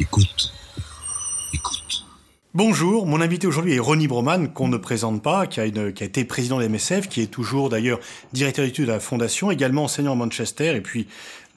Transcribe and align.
Écoute. 0.00 0.50
Écoute. 1.52 2.06
Bonjour, 2.54 3.04
mon 3.04 3.20
invité 3.20 3.46
aujourd'hui 3.46 3.74
est 3.74 3.78
Ronnie 3.78 4.08
Broman, 4.08 4.50
qu'on 4.50 4.68
ne 4.68 4.78
présente 4.78 5.22
pas, 5.22 5.46
qui 5.46 5.60
a, 5.60 5.66
été 5.66 6.24
président 6.24 6.58
de 6.58 6.64
l'MSF, 6.64 7.06
qui 7.06 7.20
est 7.20 7.26
toujours 7.26 7.68
d'ailleurs 7.68 8.00
directeur 8.32 8.64
d'études 8.64 8.88
à 8.88 8.94
la 8.94 9.00
Fondation, 9.00 9.50
également 9.50 9.84
enseignant 9.84 10.12
à 10.12 10.14
Manchester 10.14 10.74
et 10.74 10.80
puis 10.80 11.06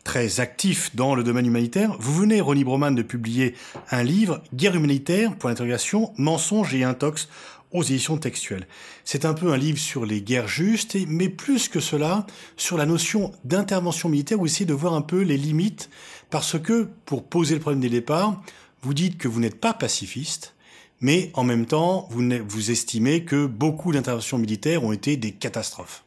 très 0.04 0.41
actif 0.41 0.94
dans 0.94 1.16
le 1.16 1.23
domaine 1.23 1.45
humanitaire. 1.45 1.95
Vous 2.02 2.14
venez, 2.14 2.41
Ronnie 2.41 2.66
Broman, 2.66 2.94
de 2.94 3.02
publier 3.02 3.55
un 3.91 4.04
livre, 4.04 4.44
Guerre 4.54 4.75
humanitaire, 4.75 5.38
pour 5.38 5.48
l'interrogation, 5.48 6.12
mensonges 6.18 6.75
et 6.75 6.84
intox 6.84 7.30
aux 7.71 7.82
éditions 7.82 8.18
textuelles. 8.18 8.68
C'est 9.05 9.23
un 9.23 9.34
peu 9.34 9.54
un 9.54 9.57
livre 9.57 9.80
sur 9.80 10.05
les 10.05 10.21
guerres 10.21 10.50
justes, 10.50 10.98
mais 11.08 11.30
plus 11.30 11.70
que 11.70 11.80
cela, 11.80 12.25
sur 12.58 12.78
la 12.78 12.86
notion 12.86 13.31
d'intervention 13.45 14.09
militaire, 14.09 14.41
ou 14.41 14.45
essayer 14.45 14.66
de 14.66 14.73
voir 14.73 14.95
un 14.95 15.02
peu 15.02 15.22
les 15.22 15.38
limites, 15.38 15.89
parce 16.34 16.60
que, 16.60 16.90
pour 17.05 17.30
poser 17.30 17.54
le 17.54 17.62
problème 17.62 17.80
des 17.80 17.92
départs, 17.92 18.42
vous 18.82 18.96
dites 18.96 19.20
que 19.20 19.28
vous 19.28 19.40
n'êtes 19.40 19.62
pas 19.62 19.72
pacifiste, 19.72 20.56
mais 21.00 21.32
en 21.36 21.44
même 21.44 21.68
temps, 21.68 22.08
vous, 22.09 22.23
vous 22.50 22.72
estimez 22.72 23.23
que 23.23 23.46
beaucoup 23.46 23.92
d'interventions 23.92 24.40
militaires 24.40 24.84
ont 24.84 24.92
été 24.92 25.16
des 25.16 25.34
catastrophes. 25.34 26.06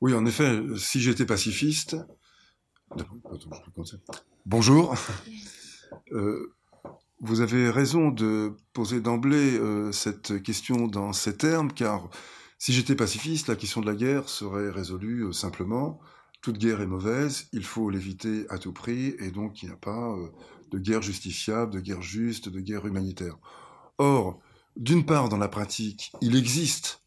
Oui, 0.00 0.14
en 0.14 0.24
effet, 0.26 0.62
si 0.76 1.00
j'étais 1.00 1.26
pacifiste... 1.26 1.96
Bonjour. 4.46 4.94
Euh, 6.12 6.54
vous 7.18 7.40
avez 7.40 7.68
raison 7.68 8.10
de 8.10 8.52
poser 8.72 9.00
d'emblée 9.00 9.58
euh, 9.58 9.90
cette 9.90 10.40
question 10.40 10.86
dans 10.86 11.12
ces 11.12 11.36
termes, 11.36 11.72
car 11.72 12.10
si 12.58 12.72
j'étais 12.72 12.94
pacifiste, 12.94 13.48
la 13.48 13.56
question 13.56 13.80
de 13.80 13.86
la 13.86 13.96
guerre 13.96 14.28
serait 14.28 14.70
résolue 14.70 15.24
euh, 15.24 15.32
simplement. 15.32 16.00
Toute 16.40 16.58
guerre 16.58 16.80
est 16.80 16.86
mauvaise, 16.86 17.48
il 17.52 17.64
faut 17.64 17.90
l'éviter 17.90 18.46
à 18.48 18.58
tout 18.58 18.72
prix, 18.72 19.14
et 19.18 19.30
donc 19.30 19.62
il 19.62 19.66
n'y 19.66 19.74
a 19.74 19.76
pas 19.76 20.12
euh, 20.12 20.28
de 20.70 20.78
guerre 20.78 21.02
justifiable, 21.02 21.72
de 21.72 21.80
guerre 21.80 22.02
juste, 22.02 22.48
de 22.48 22.60
guerre 22.60 22.86
humanitaire. 22.86 23.36
Or, 23.98 24.40
d'une 24.76 25.04
part, 25.04 25.28
dans 25.28 25.36
la 25.36 25.48
pratique, 25.48 26.12
il 26.20 26.36
existe 26.36 27.02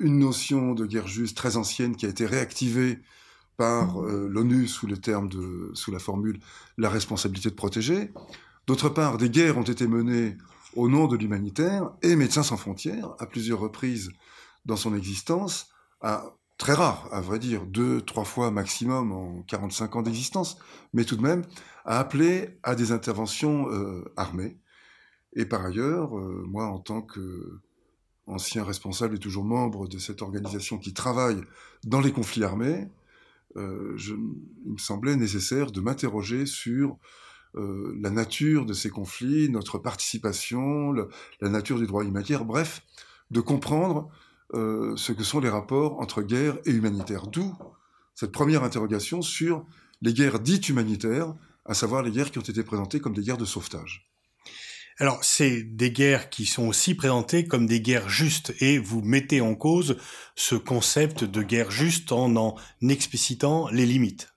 une 0.00 0.20
notion 0.20 0.72
de 0.72 0.86
guerre 0.86 1.06
juste 1.06 1.36
très 1.36 1.58
ancienne 1.58 1.96
qui 1.96 2.06
a 2.06 2.08
été 2.08 2.24
réactivée 2.24 3.00
par 3.58 4.00
l'ONU 4.00 4.66
sous 4.66 4.86
le 4.86 4.96
terme 4.96 5.28
de, 5.28 5.70
sous 5.74 5.90
la 5.90 5.98
formule 5.98 6.40
la 6.78 6.88
responsabilité 6.88 7.50
de 7.50 7.54
protéger. 7.54 8.10
D'autre 8.66 8.88
part, 8.88 9.18
des 9.18 9.28
guerres 9.28 9.58
ont 9.58 9.62
été 9.62 9.86
menées 9.86 10.38
au 10.76 10.88
nom 10.88 11.06
de 11.06 11.16
l'humanitaire 11.16 11.90
et 12.02 12.16
Médecins 12.16 12.42
sans 12.42 12.56
frontières, 12.56 13.14
à 13.18 13.26
plusieurs 13.26 13.60
reprises 13.60 14.10
dans 14.64 14.76
son 14.76 14.94
existence, 14.94 15.68
a 16.00 16.24
très 16.58 16.74
rare, 16.74 17.08
à 17.12 17.20
vrai 17.20 17.38
dire, 17.38 17.66
deux, 17.66 18.00
trois 18.00 18.24
fois 18.24 18.50
maximum 18.50 19.12
en 19.12 19.42
45 19.42 19.96
ans 19.96 20.02
d'existence, 20.02 20.58
mais 20.92 21.04
tout 21.04 21.16
de 21.16 21.22
même, 21.22 21.44
a 21.84 21.98
appelé 21.98 22.58
à 22.62 22.74
des 22.74 22.92
interventions 22.92 23.68
euh, 23.70 24.04
armées. 24.16 24.58
Et 25.34 25.46
par 25.46 25.64
ailleurs, 25.64 26.16
euh, 26.18 26.44
moi, 26.46 26.66
en 26.66 26.78
tant 26.78 27.02
que 27.02 27.60
ancien 28.26 28.64
responsable 28.64 29.16
et 29.16 29.18
toujours 29.18 29.44
membre 29.44 29.86
de 29.86 29.98
cette 29.98 30.22
organisation 30.22 30.78
qui 30.78 30.94
travaille 30.94 31.42
dans 31.84 32.00
les 32.00 32.12
conflits 32.12 32.44
armés, 32.44 32.88
euh, 33.56 33.96
il 34.64 34.72
me 34.72 34.78
semblait 34.78 35.16
nécessaire 35.16 35.70
de 35.70 35.80
m'interroger 35.80 36.46
sur 36.46 36.98
la 37.56 38.10
nature 38.10 38.66
de 38.66 38.72
ces 38.72 38.90
conflits, 38.90 39.48
notre 39.48 39.78
participation, 39.78 40.92
la 40.92 41.48
nature 41.48 41.78
du 41.78 41.86
droit 41.86 42.02
humanitaire, 42.02 42.44
bref, 42.44 42.82
de 43.30 43.40
comprendre 43.40 44.10
euh, 44.54 44.96
ce 44.96 45.12
que 45.12 45.24
sont 45.24 45.40
les 45.40 45.48
rapports 45.48 46.00
entre 46.00 46.22
guerre 46.22 46.58
et 46.64 46.70
humanitaire. 46.70 47.26
D'où 47.26 47.54
cette 48.14 48.32
première 48.32 48.62
interrogation 48.62 49.22
sur 49.22 49.66
les 50.00 50.12
guerres 50.12 50.40
dites 50.40 50.68
humanitaires, 50.68 51.34
à 51.64 51.74
savoir 51.74 52.02
les 52.02 52.10
guerres 52.10 52.30
qui 52.30 52.38
ont 52.38 52.42
été 52.42 52.62
présentées 52.62 53.00
comme 53.00 53.14
des 53.14 53.22
guerres 53.22 53.38
de 53.38 53.44
sauvetage. 53.44 54.08
Alors, 54.98 55.24
c'est 55.24 55.62
des 55.64 55.90
guerres 55.90 56.30
qui 56.30 56.46
sont 56.46 56.68
aussi 56.68 56.94
présentées 56.94 57.46
comme 57.46 57.66
des 57.66 57.80
guerres 57.80 58.08
justes, 58.08 58.54
et 58.60 58.78
vous 58.78 59.02
mettez 59.02 59.40
en 59.40 59.56
cause 59.56 59.96
ce 60.36 60.54
concept 60.54 61.24
de 61.24 61.42
guerre 61.42 61.72
juste 61.72 62.12
en 62.12 62.36
en 62.36 62.56
explicitant 62.80 63.68
les 63.70 63.86
limites. 63.86 64.32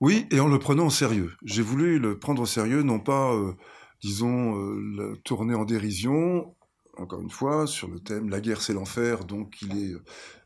Oui, 0.00 0.26
et 0.30 0.38
en 0.38 0.46
le 0.46 0.58
prenant 0.60 0.86
au 0.86 0.90
sérieux. 0.90 1.32
J'ai 1.44 1.62
voulu 1.62 1.98
le 1.98 2.18
prendre 2.18 2.42
au 2.42 2.46
sérieux, 2.46 2.82
non 2.82 3.00
pas, 3.00 3.32
euh, 3.34 3.54
disons, 4.00 4.56
euh, 4.56 4.80
le 4.80 5.16
tourner 5.24 5.54
en 5.54 5.64
dérision, 5.64 6.54
encore 7.02 7.20
une 7.20 7.30
fois, 7.30 7.66
sur 7.66 7.88
le 7.88 8.00
thème 8.00 8.30
la 8.30 8.40
guerre 8.40 8.62
c'est 8.62 8.72
l'enfer, 8.72 9.24
donc 9.24 9.60
il 9.62 9.76
est 9.76 9.94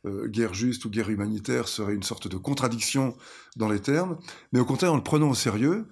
euh, 0.06 0.26
guerre 0.28 0.54
juste 0.54 0.84
ou 0.84 0.90
guerre 0.90 1.10
humanitaire 1.10 1.68
serait 1.68 1.94
une 1.94 2.02
sorte 2.02 2.28
de 2.28 2.36
contradiction 2.36 3.16
dans 3.56 3.68
les 3.68 3.80
termes, 3.80 4.18
mais 4.52 4.60
au 4.60 4.64
contraire 4.64 4.92
en 4.92 4.96
le 4.96 5.02
prenant 5.02 5.30
au 5.30 5.34
sérieux, 5.34 5.86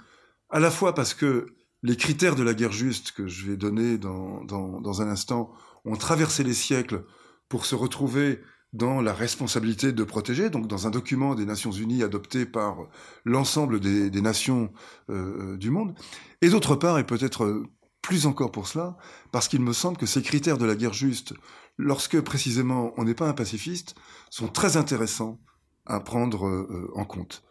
à 0.50 0.60
la 0.60 0.70
fois 0.70 0.94
parce 0.94 1.14
que 1.14 1.46
les 1.82 1.96
critères 1.96 2.34
de 2.34 2.42
la 2.42 2.54
guerre 2.54 2.72
juste 2.72 3.12
que 3.12 3.26
je 3.26 3.46
vais 3.46 3.56
donner 3.56 3.98
dans, 3.98 4.42
dans 4.44 5.02
un 5.02 5.08
instant 5.08 5.52
ont 5.84 5.96
traversé 5.96 6.42
les 6.42 6.54
siècles 6.54 7.04
pour 7.48 7.66
se 7.66 7.74
retrouver 7.74 8.40
dans 8.74 9.00
la 9.00 9.14
responsabilité 9.14 9.92
de 9.92 10.02
protéger, 10.02 10.50
donc 10.50 10.66
dans 10.66 10.88
un 10.88 10.90
document 10.90 11.36
des 11.36 11.46
Nations 11.46 11.70
Unies 11.70 12.02
adopté 12.02 12.44
par 12.44 12.88
l'ensemble 13.24 13.78
des, 13.78 14.20
nations 14.20 14.72
euh, 15.10 15.56
du 15.56 15.70
monde, 15.70 15.94
et 16.42 16.50
d'autre 16.50 16.74
part, 16.74 16.98
et 16.98 17.04
peut-être 17.04 17.62
plus 18.04 18.26
encore 18.26 18.52
pour 18.52 18.68
cela, 18.68 18.96
parce 19.32 19.48
qu'il 19.48 19.62
me 19.62 19.72
semble 19.72 19.96
que 19.96 20.04
ces 20.06 20.22
critères 20.22 20.58
de 20.58 20.66
la 20.66 20.74
guerre 20.74 20.92
juste, 20.92 21.32
lorsque 21.78 22.20
précisément 22.20 22.92
on 22.98 23.04
n'est 23.04 23.14
pas 23.14 23.28
un 23.28 23.32
pacifiste, 23.32 23.94
sont 24.30 24.48
très 24.48 24.76
intéressants 24.76 25.40
à 25.86 26.00
prendre 26.00 26.46
euh, 26.46 26.92
en 26.94 27.06
compte. 27.06 27.42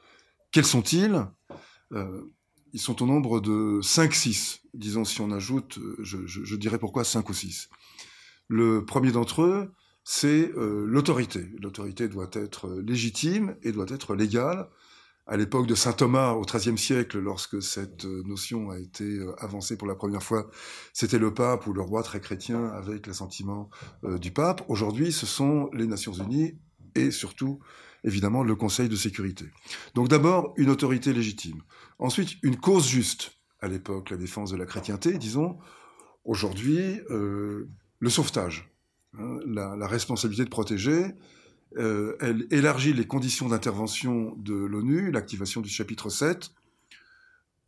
Quels 0.52 0.66
sont-ils? 0.66 1.26
Euh, 1.94 2.22
Ils 2.72 2.80
sont 2.80 3.02
au 3.02 3.08
nombre 3.08 3.40
de 3.40 3.80
5-6, 3.82 4.62
disons 4.76 5.06
si 5.06 5.22
on 5.22 5.32
ajoute, 5.32 5.80
je, 6.00 6.26
je 6.26 6.56
dirais 6.56 6.78
pourquoi 6.78 7.04
5 7.04 7.28
ou 7.30 7.34
6. 7.34 7.70
Le 8.48 8.86
premier 8.86 9.12
d'entre 9.12 9.42
eux, 9.42 9.74
c'est 10.04 10.52
euh, 10.58 10.86
l'autorité. 10.86 11.50
L'autorité 11.62 12.08
doit 12.08 12.30
être 12.34 12.68
euh, 12.68 12.82
légitime 12.82 13.56
et 13.64 13.72
doit 13.72 13.86
être 13.90 14.16
légale. 14.16 14.70
À 15.26 15.38
l'époque 15.38 15.68
de 15.68 15.76
saint 15.76 15.94
Thomas, 15.94 16.32
au 16.32 16.42
XIIIe 16.42 16.78
siècle, 16.78 17.20
lorsque 17.20 17.62
cette 17.62 18.06
euh, 18.06 18.24
notion 18.26 18.72
a 18.72 18.78
été 18.78 19.20
avancée 19.38 19.78
pour 19.78 19.88
la 19.88 19.96
première 19.96 20.22
fois, 20.22 20.50
c'était 20.94 21.18
le 21.18 21.34
pape 21.34 21.66
ou 21.68 21.74
le 21.74 21.82
roi 21.82 22.04
très 22.04 22.20
chrétien 22.20 22.68
avec 22.68 23.08
l'assentiment 23.08 23.70
du 24.04 24.32
pape. 24.32 24.64
Aujourd'hui, 24.68 25.12
ce 25.12 25.26
sont 25.26 25.70
les 25.74 25.88
Nations 25.88 26.14
Unies 26.14 26.60
et 26.96 27.10
surtout, 27.10 27.60
évidemment, 28.04 28.44
le 28.44 28.56
Conseil 28.56 28.90
de 28.90 28.96
sécurité. 28.96 29.46
Donc 29.96 30.10
d'abord, 30.10 30.54
une 30.58 30.70
autorité 30.70 31.14
légitime. 31.14 31.62
Ensuite, 32.00 32.32
une 32.44 32.58
cause 32.58 32.88
juste. 32.88 33.32
À 33.62 33.70
l'époque, 33.70 34.10
la 34.10 34.18
défense 34.18 34.52
de 34.52 34.58
la 34.58 34.66
chrétienté, 34.66 35.18
disons. 35.18 35.58
Aujourd'hui, 36.26 37.00
le 37.10 38.10
sauvetage 38.10 38.74
Hein, 39.20 39.40
la, 39.46 39.88
responsabilité 39.88 40.44
de 40.44 40.50
protéger. 40.50 41.06
Euh, 41.78 42.16
elle 42.20 42.48
élargit 42.52 42.94
les 42.94 43.08
conditions 43.08 43.50
d'intervention 43.50 44.36
de 44.38 44.54
l'ONU, 44.54 45.12
l'activation 45.12 45.62
du 45.62 45.70
chapitre 45.70 46.10
7, 46.10 46.52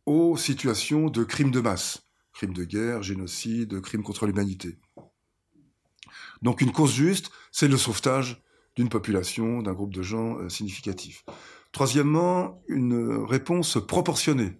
aux 0.06 0.36
situations 0.36 1.10
de 1.10 1.24
crimes 1.24 1.50
de 1.50 1.60
masse, 1.60 2.06
crimes 2.32 2.54
de 2.54 2.64
guerre, 2.64 3.02
génocide, 3.02 3.80
crimes 3.80 4.04
contre 4.04 4.26
l'humanité. 4.26 4.78
Donc 6.42 6.60
une 6.60 6.72
cause 6.72 6.92
juste, 6.92 7.30
c'est 7.50 7.68
le 7.68 7.76
sauvetage 7.76 8.42
d'une 8.76 8.88
population, 8.88 9.62
d'un 9.62 9.72
groupe 9.72 9.94
de 9.94 10.02
gens 10.02 10.38
euh, 10.38 10.48
significatif. 10.48 11.24
Troisièmement, 11.72 12.62
une 12.68 13.24
réponse 13.24 13.78
proportionnée. 13.86 14.58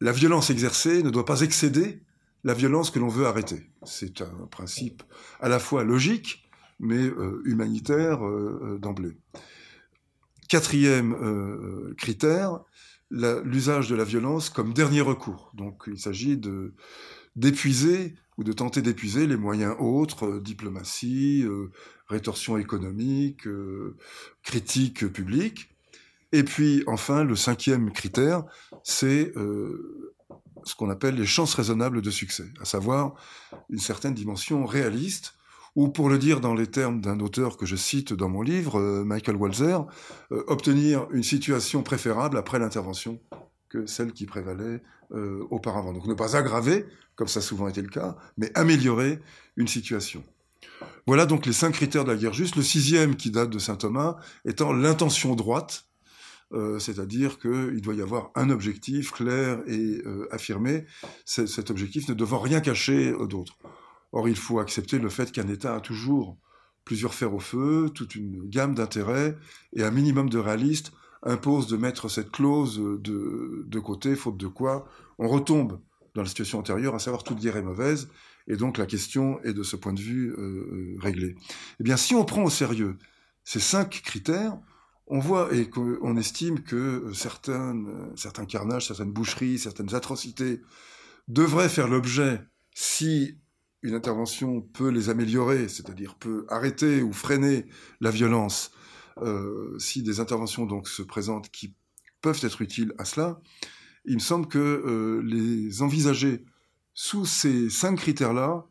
La 0.00 0.12
violence 0.12 0.50
exercée 0.50 1.02
ne 1.02 1.10
doit 1.10 1.24
pas 1.24 1.40
excéder 1.42 2.02
la 2.44 2.54
violence 2.54 2.90
que 2.90 2.98
l'on 2.98 3.08
veut 3.08 3.26
arrêter. 3.26 3.70
C'est 3.84 4.22
un 4.22 4.46
principe 4.50 5.02
à 5.40 5.48
la 5.48 5.58
fois 5.58 5.82
logique, 5.84 6.47
mais 6.78 7.02
euh, 7.02 7.42
humanitaire 7.44 8.24
euh, 8.24 8.60
euh, 8.62 8.78
d'emblée. 8.78 9.16
Quatrième 10.48 11.94
critère, 11.98 12.60
l'usage 13.10 13.86
de 13.86 13.94
la 13.94 14.04
violence 14.04 14.48
comme 14.48 14.72
dernier 14.72 15.02
recours. 15.02 15.52
Donc 15.52 15.84
il 15.88 15.98
s'agit 15.98 16.40
d'épuiser 17.36 18.14
ou 18.38 18.44
de 18.44 18.54
tenter 18.54 18.80
d'épuiser 18.80 19.26
les 19.26 19.36
moyens 19.36 19.76
autres, 19.78 20.38
diplomatie, 20.38 21.44
rétorsion 22.06 22.56
économique, 22.56 23.46
critique 24.42 25.12
publique. 25.12 25.68
Et 26.32 26.44
puis 26.44 26.82
enfin, 26.86 27.24
le 27.24 27.36
cinquième 27.36 27.92
critère, 27.92 28.44
c'est 28.82 29.34
ce 29.34 30.74
qu'on 30.76 30.88
appelle 30.88 31.16
les 31.16 31.26
chances 31.26 31.52
raisonnables 31.52 32.00
de 32.00 32.10
succès, 32.10 32.50
à 32.58 32.64
savoir 32.64 33.16
une 33.68 33.80
certaine 33.80 34.14
dimension 34.14 34.64
réaliste, 34.64 35.34
ou 35.74 35.88
pour 35.88 36.08
le 36.08 36.18
dire 36.18 36.40
dans 36.40 36.54
les 36.54 36.66
termes 36.66 37.00
d'un 37.00 37.20
auteur 37.20 37.56
que 37.56 37.66
je 37.66 37.76
cite 37.76 38.12
dans 38.12 38.28
mon 38.28 38.42
livre, 38.42 38.78
euh, 38.78 39.04
Michael 39.04 39.36
Walzer, 39.36 39.86
euh, 40.32 40.42
obtenir 40.46 41.06
une 41.12 41.22
situation 41.22 41.82
préférable 41.82 42.36
après 42.36 42.58
l'intervention 42.58 43.20
que 43.68 43.86
celle 43.86 44.12
qui 44.12 44.26
prévalait 44.26 44.82
euh, 45.12 45.46
auparavant. 45.50 45.92
Donc 45.92 46.06
ne 46.06 46.14
pas 46.14 46.36
aggraver, 46.36 46.86
comme 47.16 47.28
ça 47.28 47.40
a 47.40 47.42
souvent 47.42 47.68
été 47.68 47.82
le 47.82 47.88
cas, 47.88 48.16
mais 48.36 48.50
améliorer 48.54 49.20
une 49.56 49.68
situation. 49.68 50.24
Voilà 51.06 51.26
donc 51.26 51.46
les 51.46 51.52
cinq 51.52 51.72
critères 51.72 52.04
de 52.04 52.12
la 52.12 52.18
guerre 52.18 52.32
juste. 52.32 52.56
Le 52.56 52.62
sixième, 52.62 53.16
qui 53.16 53.30
date 53.30 53.50
de 53.50 53.58
saint 53.58 53.76
Thomas, 53.76 54.16
étant 54.44 54.72
l'intention 54.72 55.34
droite, 55.34 55.84
c'est-à-dire 56.78 57.38
qu'il 57.38 57.80
doit 57.82 57.94
y 57.94 58.00
avoir 58.00 58.30
un 58.34 58.48
objectif 58.48 59.12
clair 59.12 59.60
et 59.66 60.02
affirmé, 60.30 60.86
cet 61.24 61.70
objectif 61.70 62.08
ne 62.08 62.14
devant 62.14 62.38
rien 62.38 62.60
cacher 62.60 63.12
d'autre. 63.28 63.58
Or, 64.12 64.28
il 64.28 64.36
faut 64.36 64.58
accepter 64.58 64.98
le 64.98 65.08
fait 65.08 65.32
qu'un 65.32 65.48
État 65.48 65.74
a 65.74 65.80
toujours 65.80 66.38
plusieurs 66.84 67.14
fers 67.14 67.34
au 67.34 67.38
feu, 67.38 67.90
toute 67.94 68.14
une 68.14 68.48
gamme 68.48 68.74
d'intérêts, 68.74 69.36
et 69.74 69.82
un 69.82 69.90
minimum 69.90 70.30
de 70.30 70.38
réalistes 70.38 70.92
impose 71.22 71.66
de 71.66 71.76
mettre 71.76 72.08
cette 72.08 72.30
clause 72.30 72.78
de, 72.78 73.64
de 73.66 73.78
côté, 73.80 74.16
faute 74.16 74.38
de 74.38 74.46
quoi 74.46 74.88
on 75.18 75.28
retombe 75.28 75.80
dans 76.14 76.22
la 76.22 76.28
situation 76.28 76.58
antérieure, 76.58 76.94
à 76.94 76.98
savoir 76.98 77.24
toute 77.24 77.40
guerre 77.40 77.56
est 77.56 77.62
mauvaise, 77.62 78.08
et 78.46 78.56
donc 78.56 78.78
la 78.78 78.86
question 78.86 79.40
est 79.42 79.52
de 79.52 79.62
ce 79.62 79.76
point 79.76 79.92
de 79.92 80.00
vue 80.00 80.32
euh, 80.38 80.96
réglée. 80.98 81.36
Eh 81.80 81.84
bien, 81.84 81.96
si 81.96 82.14
on 82.14 82.24
prend 82.24 82.44
au 82.44 82.50
sérieux 82.50 82.96
ces 83.44 83.60
cinq 83.60 84.00
critères, 84.02 84.58
on 85.06 85.18
voit 85.18 85.54
et 85.54 85.68
qu'on 85.68 86.16
estime 86.16 86.62
que 86.62 87.10
certains 87.14 87.74
carnages, 88.46 88.88
certaines 88.88 89.12
boucheries, 89.12 89.58
certaines 89.58 89.94
atrocités 89.94 90.60
devraient 91.28 91.68
faire 91.68 91.88
l'objet, 91.88 92.40
si 92.74 93.38
une 93.82 93.94
intervention 93.94 94.60
peut 94.60 94.88
les 94.88 95.08
améliorer, 95.08 95.68
c'est-à-dire 95.68 96.16
peut 96.16 96.46
arrêter 96.48 97.02
ou 97.02 97.12
freiner 97.12 97.66
la 98.00 98.10
violence, 98.10 98.72
euh, 99.22 99.78
si 99.78 100.02
des 100.02 100.20
interventions 100.20 100.66
donc 100.66 100.88
se 100.88 101.02
présentent 101.02 101.50
qui 101.50 101.74
peuvent 102.20 102.40
être 102.42 102.62
utiles 102.62 102.94
à 102.98 103.04
cela, 103.04 103.40
il 104.04 104.14
me 104.14 104.20
semble 104.20 104.48
que 104.48 104.58
euh, 104.58 105.22
les 105.22 105.82
envisager 105.82 106.44
sous 106.94 107.26
ces 107.26 107.70
cinq 107.70 107.96
critères-là 107.96 108.66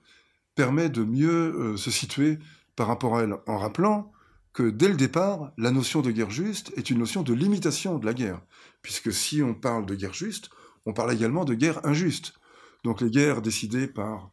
permet 0.55 0.89
de 0.89 1.03
mieux 1.03 1.55
euh, 1.55 1.77
se 1.77 1.91
situer 1.91 2.39
par 2.75 2.87
rapport 2.87 3.17
à 3.17 3.23
elle, 3.23 3.35
en 3.45 3.57
rappelant 3.57 4.11
que 4.53 4.69
dès 4.69 4.87
le 4.87 4.95
départ, 4.95 5.51
la 5.57 5.71
notion 5.71 6.01
de 6.01 6.11
guerre 6.11 6.31
juste 6.31 6.73
est 6.77 6.89
une 6.89 6.97
notion 6.97 7.21
de 7.21 7.33
limitation 7.33 7.99
de 7.99 8.05
la 8.05 8.13
guerre, 8.13 8.41
puisque 8.81 9.13
si 9.13 9.43
on 9.43 9.53
parle 9.53 9.85
de 9.85 9.95
guerre 9.95 10.13
juste, 10.13 10.49
on 10.85 10.93
parle 10.93 11.13
également 11.13 11.45
de 11.45 11.53
guerre 11.53 11.85
injuste. 11.85 12.33
Donc 12.83 13.01
les 13.01 13.09
guerres 13.09 13.41
décidées 13.41 13.87
par 13.87 14.31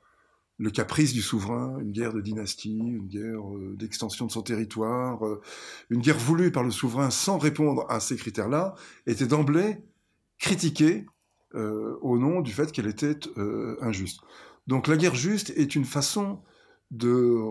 le 0.59 0.71
caprice 0.71 1.13
du 1.13 1.23
souverain, 1.23 1.79
une 1.81 1.91
guerre 1.91 2.13
de 2.13 2.21
dynastie, 2.21 2.79
une 2.79 3.09
guerre 3.09 3.57
euh, 3.57 3.75
d'extension 3.77 4.27
de 4.27 4.31
son 4.31 4.43
territoire, 4.43 5.27
euh, 5.27 5.41
une 5.91 6.01
guerre 6.01 6.19
voulue 6.19 6.53
par 6.53 6.63
le 6.63 6.71
souverain 6.71 7.11
sans 7.11 7.39
répondre 7.39 7.87
à 7.89 8.01
ces 8.01 8.17
critères-là, 8.17 8.75
était 9.07 9.27
d'emblée 9.27 9.79
critiquée 10.39 11.07
euh, 11.55 11.97
au 12.03 12.19
nom 12.19 12.41
du 12.41 12.53
fait 12.53 12.71
qu'elle 12.71 12.87
était 12.87 13.19
injuste. 13.81 14.21
Donc 14.67 14.87
la 14.87 14.97
guerre 14.97 15.15
juste 15.15 15.51
est 15.57 15.75
une 15.75 15.85
façon 15.85 16.41
de 16.91 17.43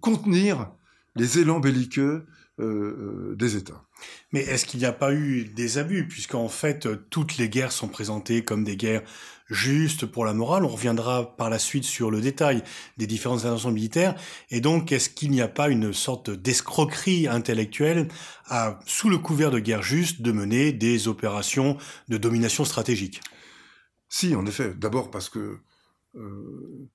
contenir 0.00 0.72
les 1.16 1.38
élans 1.38 1.60
belliqueux 1.60 2.26
des 2.60 3.56
États. 3.56 3.84
Mais 4.32 4.40
est-ce 4.40 4.66
qu'il 4.66 4.80
n'y 4.80 4.86
a 4.86 4.92
pas 4.92 5.12
eu 5.12 5.44
des 5.44 5.78
abus, 5.78 6.06
puisqu'en 6.08 6.48
fait, 6.48 6.88
toutes 7.10 7.36
les 7.36 7.48
guerres 7.48 7.72
sont 7.72 7.88
présentées 7.88 8.44
comme 8.44 8.64
des 8.64 8.76
guerres 8.76 9.02
justes 9.50 10.06
pour 10.06 10.24
la 10.24 10.32
morale 10.32 10.64
On 10.64 10.68
reviendra 10.68 11.36
par 11.36 11.50
la 11.50 11.58
suite 11.58 11.84
sur 11.84 12.10
le 12.10 12.20
détail 12.20 12.62
des 12.96 13.06
différentes 13.06 13.40
interventions 13.40 13.72
militaires. 13.72 14.14
Et 14.50 14.60
donc, 14.60 14.92
est-ce 14.92 15.10
qu'il 15.10 15.30
n'y 15.30 15.40
a 15.40 15.48
pas 15.48 15.68
une 15.68 15.92
sorte 15.92 16.30
d'escroquerie 16.30 17.28
intellectuelle 17.28 18.08
à, 18.46 18.78
sous 18.86 19.08
le 19.08 19.18
couvert 19.18 19.50
de 19.50 19.58
guerre 19.58 19.82
juste, 19.82 20.22
de 20.22 20.32
mener 20.32 20.72
des 20.72 21.08
opérations 21.08 21.76
de 22.08 22.16
domination 22.16 22.64
stratégique? 22.64 23.20
Si, 24.08 24.34
en 24.34 24.46
effet. 24.46 24.74
D'abord 24.74 25.10
parce 25.10 25.28
que 25.28 25.58
euh, 26.16 26.88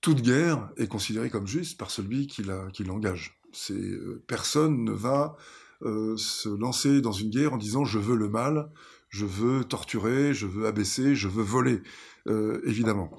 toute 0.00 0.22
guerre 0.22 0.70
est 0.76 0.86
considérée 0.86 1.30
comme 1.30 1.46
juste 1.46 1.78
par 1.78 1.90
celui 1.90 2.26
qui 2.26 2.42
l'engage. 2.84 3.40
Euh, 3.70 4.22
personne 4.26 4.84
ne 4.84 4.92
va 4.92 5.36
euh, 5.82 6.16
se 6.16 6.48
lancer 6.48 7.00
dans 7.00 7.12
une 7.12 7.30
guerre 7.30 7.52
en 7.52 7.58
disant 7.58 7.84
je 7.84 7.98
veux 7.98 8.16
le 8.16 8.28
mal, 8.28 8.70
je 9.08 9.24
veux 9.24 9.64
torturer, 9.64 10.34
je 10.34 10.46
veux 10.46 10.66
abaisser, 10.66 11.14
je 11.14 11.28
veux 11.28 11.42
voler, 11.42 11.82
euh, 12.28 12.60
évidemment. 12.64 13.10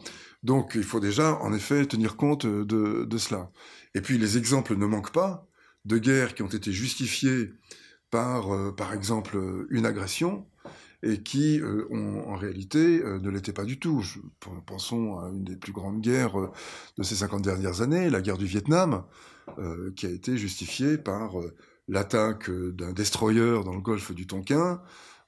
Donc 0.44 0.74
il 0.76 0.84
faut 0.84 1.00
déjà, 1.00 1.36
en 1.36 1.54
effet, 1.54 1.86
tenir 1.86 2.16
compte 2.16 2.46
de, 2.46 3.18
cela. 3.18 3.52
Et 3.96 4.02
puis 4.02 4.18
les 4.18 4.38
exemples 4.38 4.76
ne 4.76 4.86
manquent 4.86 5.14
pas 5.14 5.48
de 5.86 5.98
guerres 5.98 6.36
qui 6.36 6.44
ont 6.44 6.48
été 6.48 6.72
justifiées 6.72 7.52
par, 8.12 8.76
par 8.76 8.94
exemple, 8.94 9.38
une 9.70 9.86
agression 9.86 10.46
et 11.04 11.22
qui, 11.22 11.60
ont, 11.90 12.30
en 12.30 12.36
réalité, 12.36 13.02
ne 13.04 13.30
l'étaient 13.30 13.54
pas 13.54 13.66
du 13.66 13.80
tout. 13.80 14.04
pensons 14.66 15.20
à 15.20 15.30
une 15.30 15.44
des 15.44 15.58
plus 15.58 15.74
grandes 15.74 16.02
guerres 16.02 16.52
de 16.98 17.04
ces 17.04 17.16
50 17.16 17.42
dernières 17.42 17.82
années, 17.82 18.10
la 18.10 18.22
guerre 18.22 18.38
du 18.38 18.46
Vietnam, 18.46 19.04
qui 19.96 20.06
a 20.06 20.10
été 20.10 20.38
justifiée 20.38 20.98
par 20.98 21.36
l'attaque 21.88 22.50
d'un 22.50 22.94
destroyer 22.94 23.64
dans 23.64 23.74
le 23.74 23.82
golfe 23.82 24.12
du 24.12 24.28
Tonkin, 24.28 24.82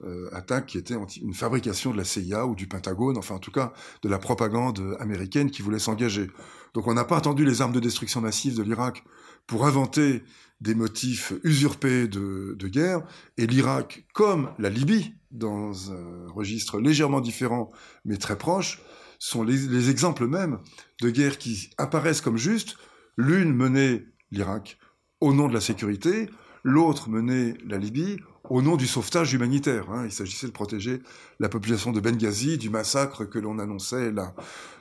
euh, 0.06 0.30
attaque 0.32 0.68
qui 0.68 0.78
était 0.78 0.96
une 1.22 1.34
fabrication 1.34 1.92
de 1.92 1.98
la 1.98 2.06
CIA 2.06 2.46
ou 2.46 2.56
du 2.56 2.68
Pentagone, 2.68 3.18
enfin 3.18 3.36
en 3.36 3.40
tout 3.40 3.52
cas 3.52 3.74
de 4.02 4.08
la 4.08 4.18
propagande 4.18 4.96
américaine 5.00 5.52
qui 5.52 5.62
voulait 5.62 5.80
s'engager. 5.80 6.32
Donc 6.74 6.88
on 6.88 6.94
n'a 6.94 7.04
pas 7.04 7.18
attendu 7.18 7.44
les 7.44 7.62
armes 7.62 7.74
de 7.74 7.82
destruction 7.82 8.22
massive 8.22 8.56
de 8.56 8.64
l'Irak 8.64 9.04
pour 9.46 9.66
inventer 9.66 10.24
des 10.62 10.74
motifs 10.74 11.34
usurpés 11.44 12.08
de, 12.08 12.56
de 12.58 12.68
guerre, 12.68 13.02
et 13.38 13.46
l'Irak, 13.46 14.06
comme 14.14 14.52
la 14.58 14.70
Libye, 14.70 15.16
dans 15.32 15.92
un 15.92 16.28
registre 16.34 16.80
légèrement 16.80 17.22
différent 17.22 17.72
mais 18.06 18.18
très 18.18 18.38
proche, 18.38 18.82
sont 19.20 19.44
les, 19.44 19.58
les 19.68 19.90
exemples 19.90 20.28
mêmes 20.28 20.60
de 21.02 21.10
guerres 21.10 21.38
qui 21.38 21.72
apparaissent 21.78 22.22
comme 22.22 22.38
justes, 22.38 22.78
l'une 23.20 23.54
menée, 23.54 24.06
l'Irak, 24.32 24.80
au 25.20 25.34
nom 25.34 25.50
de 25.50 25.54
la 25.54 25.60
sécurité, 25.60 26.30
l'autre 26.64 27.10
menait 27.10 27.56
la 27.68 27.78
Libye 27.78 28.18
au 28.50 28.62
nom 28.62 28.78
du 28.78 28.88
sauvetage 28.88 29.34
humanitaire. 29.34 29.92
Hein. 29.92 30.06
Il 30.06 30.12
s'agissait 30.12 30.48
de 30.48 30.54
protéger 30.54 31.02
la 31.42 31.50
population 31.50 31.92
de 31.92 32.00
Benghazi 32.00 32.58
du 32.58 32.70
massacre 32.70 33.26
que 33.26 33.38
l'on 33.38 33.60
annonçait 33.60 34.14
là. 34.14 34.34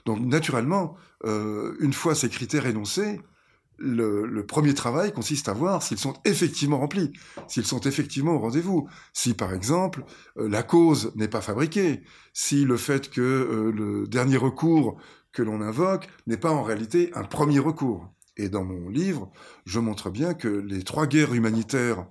Donc 0.06 0.20
naturellement, 0.20 0.94
euh, 1.25 1.75
une 1.81 1.93
fois 1.93 2.14
ces 2.14 2.29
critères 2.29 2.67
énoncés, 2.67 3.20
le, 3.76 4.43
premier 4.46 4.75
travail 4.75 5.12
consiste 5.12 5.49
à 5.49 5.52
voir 5.52 5.82
s'ils 5.82 5.99
sont 5.99 6.14
effectivement 6.25 6.79
remplis, 6.79 7.12
s'ils 7.49 7.67
sont 7.67 7.81
effectivement 7.81 8.35
au 8.35 8.38
rendez-vous. 8.38 8.88
Si 9.12 9.35
par 9.35 9.52
exemple 9.52 10.05
euh, 10.38 10.49
la 10.49 10.62
cause 10.62 11.12
n'est 11.17 11.26
pas 11.26 11.40
fabriquée, 11.40 12.05
si 12.32 12.64
le 12.64 12.76
fait 12.76 13.11
que 13.11 13.20
euh, 13.20 13.73
le 13.73 14.06
dernier 14.06 14.37
recours 14.37 14.96
que 15.32 15.43
l'on 15.43 15.61
invoque 15.61 16.08
n'est 16.29 16.37
pas 16.37 16.52
en 16.52 16.62
réalité 16.62 17.11
un 17.14 17.25
premier 17.25 17.58
recours. 17.58 18.08
Et 18.38 18.49
dans 18.49 18.64
mon 18.64 18.88
livre, 18.88 19.31
je 19.67 19.81
montre 19.81 20.11
bien 20.11 20.33
que 20.33 20.49
les 20.49 20.85
trois 20.85 21.07
guerres 21.07 21.35
humanitaires, 21.35 22.07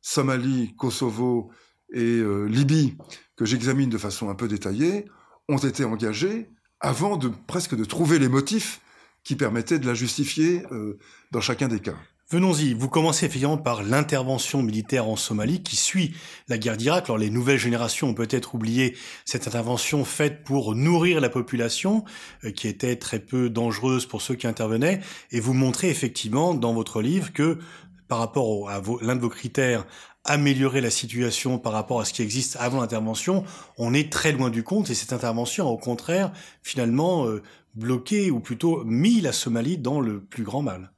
Somalie, 0.00 0.74
Kosovo 0.76 1.50
et 1.92 2.18
euh, 2.18 2.46
Libye, 2.46 2.96
que 3.36 3.44
j'examine 3.44 3.90
de 3.90 3.98
façon 3.98 4.30
un 4.30 4.34
peu 4.34 4.48
détaillée, 4.48 5.04
ont 5.48 5.58
été 5.58 5.84
engagées 5.84 6.50
avant 6.80 7.18
presque 7.46 7.76
de 7.76 7.84
trouver 7.84 8.18
les 8.18 8.28
motifs 8.28 8.80
qui 9.22 9.36
permettaient 9.36 9.78
de 9.78 9.86
la 9.86 9.94
justifier 9.94 10.64
euh, 10.72 10.98
dans 11.30 11.40
chacun 11.40 11.68
des 11.68 11.80
cas. 11.80 11.96
Venons-y. 12.28 12.74
Vous 12.74 12.88
commencez 12.88 13.24
effectivement 13.24 13.56
par 13.56 13.84
l'intervention 13.84 14.60
militaire 14.60 15.06
en 15.06 15.14
Somalie 15.14 15.62
qui 15.62 15.76
suit 15.76 16.12
la 16.48 16.58
guerre 16.58 16.76
d'Irak. 16.76 17.04
Alors 17.04 17.18
les 17.18 17.30
nouvelles 17.30 17.56
générations 17.56 18.08
ont 18.08 18.14
peut-être 18.14 18.56
oublié 18.56 18.96
cette 19.24 19.46
intervention 19.46 20.04
faite 20.04 20.42
pour 20.42 20.74
nourrir 20.74 21.20
la 21.20 21.28
population, 21.28 22.04
euh, 22.42 22.50
qui 22.50 22.66
était 22.66 22.96
très 22.96 23.20
peu 23.20 23.48
dangereuse 23.48 24.06
pour 24.06 24.22
ceux 24.22 24.34
qui 24.34 24.48
intervenaient. 24.48 24.98
Et 25.30 25.38
vous 25.38 25.54
montrez 25.54 25.88
effectivement 25.88 26.52
dans 26.54 26.74
votre 26.74 27.00
livre 27.00 27.32
que 27.32 27.60
par 28.08 28.18
rapport 28.18 28.70
à 28.70 28.82
l'un 29.02 29.14
de 29.14 29.20
vos 29.20 29.28
critères, 29.28 29.86
améliorer 30.24 30.80
la 30.80 30.90
situation 30.90 31.60
par 31.60 31.74
rapport 31.74 32.00
à 32.00 32.04
ce 32.04 32.12
qui 32.12 32.22
existe 32.22 32.56
avant 32.58 32.80
l'intervention, 32.80 33.44
on 33.78 33.94
est 33.94 34.10
très 34.12 34.32
loin 34.32 34.50
du 34.50 34.64
compte 34.64 34.90
et 34.90 34.94
cette 34.94 35.12
intervention 35.12 35.68
a 35.68 35.70
au 35.70 35.78
contraire 35.78 36.32
finalement 36.64 37.28
euh, 37.28 37.40
bloqué 37.76 38.32
ou 38.32 38.40
plutôt 38.40 38.82
mis 38.84 39.20
la 39.20 39.30
Somalie 39.30 39.78
dans 39.78 40.00
le 40.00 40.20
plus 40.20 40.42
grand 40.42 40.62
mal. 40.62 40.90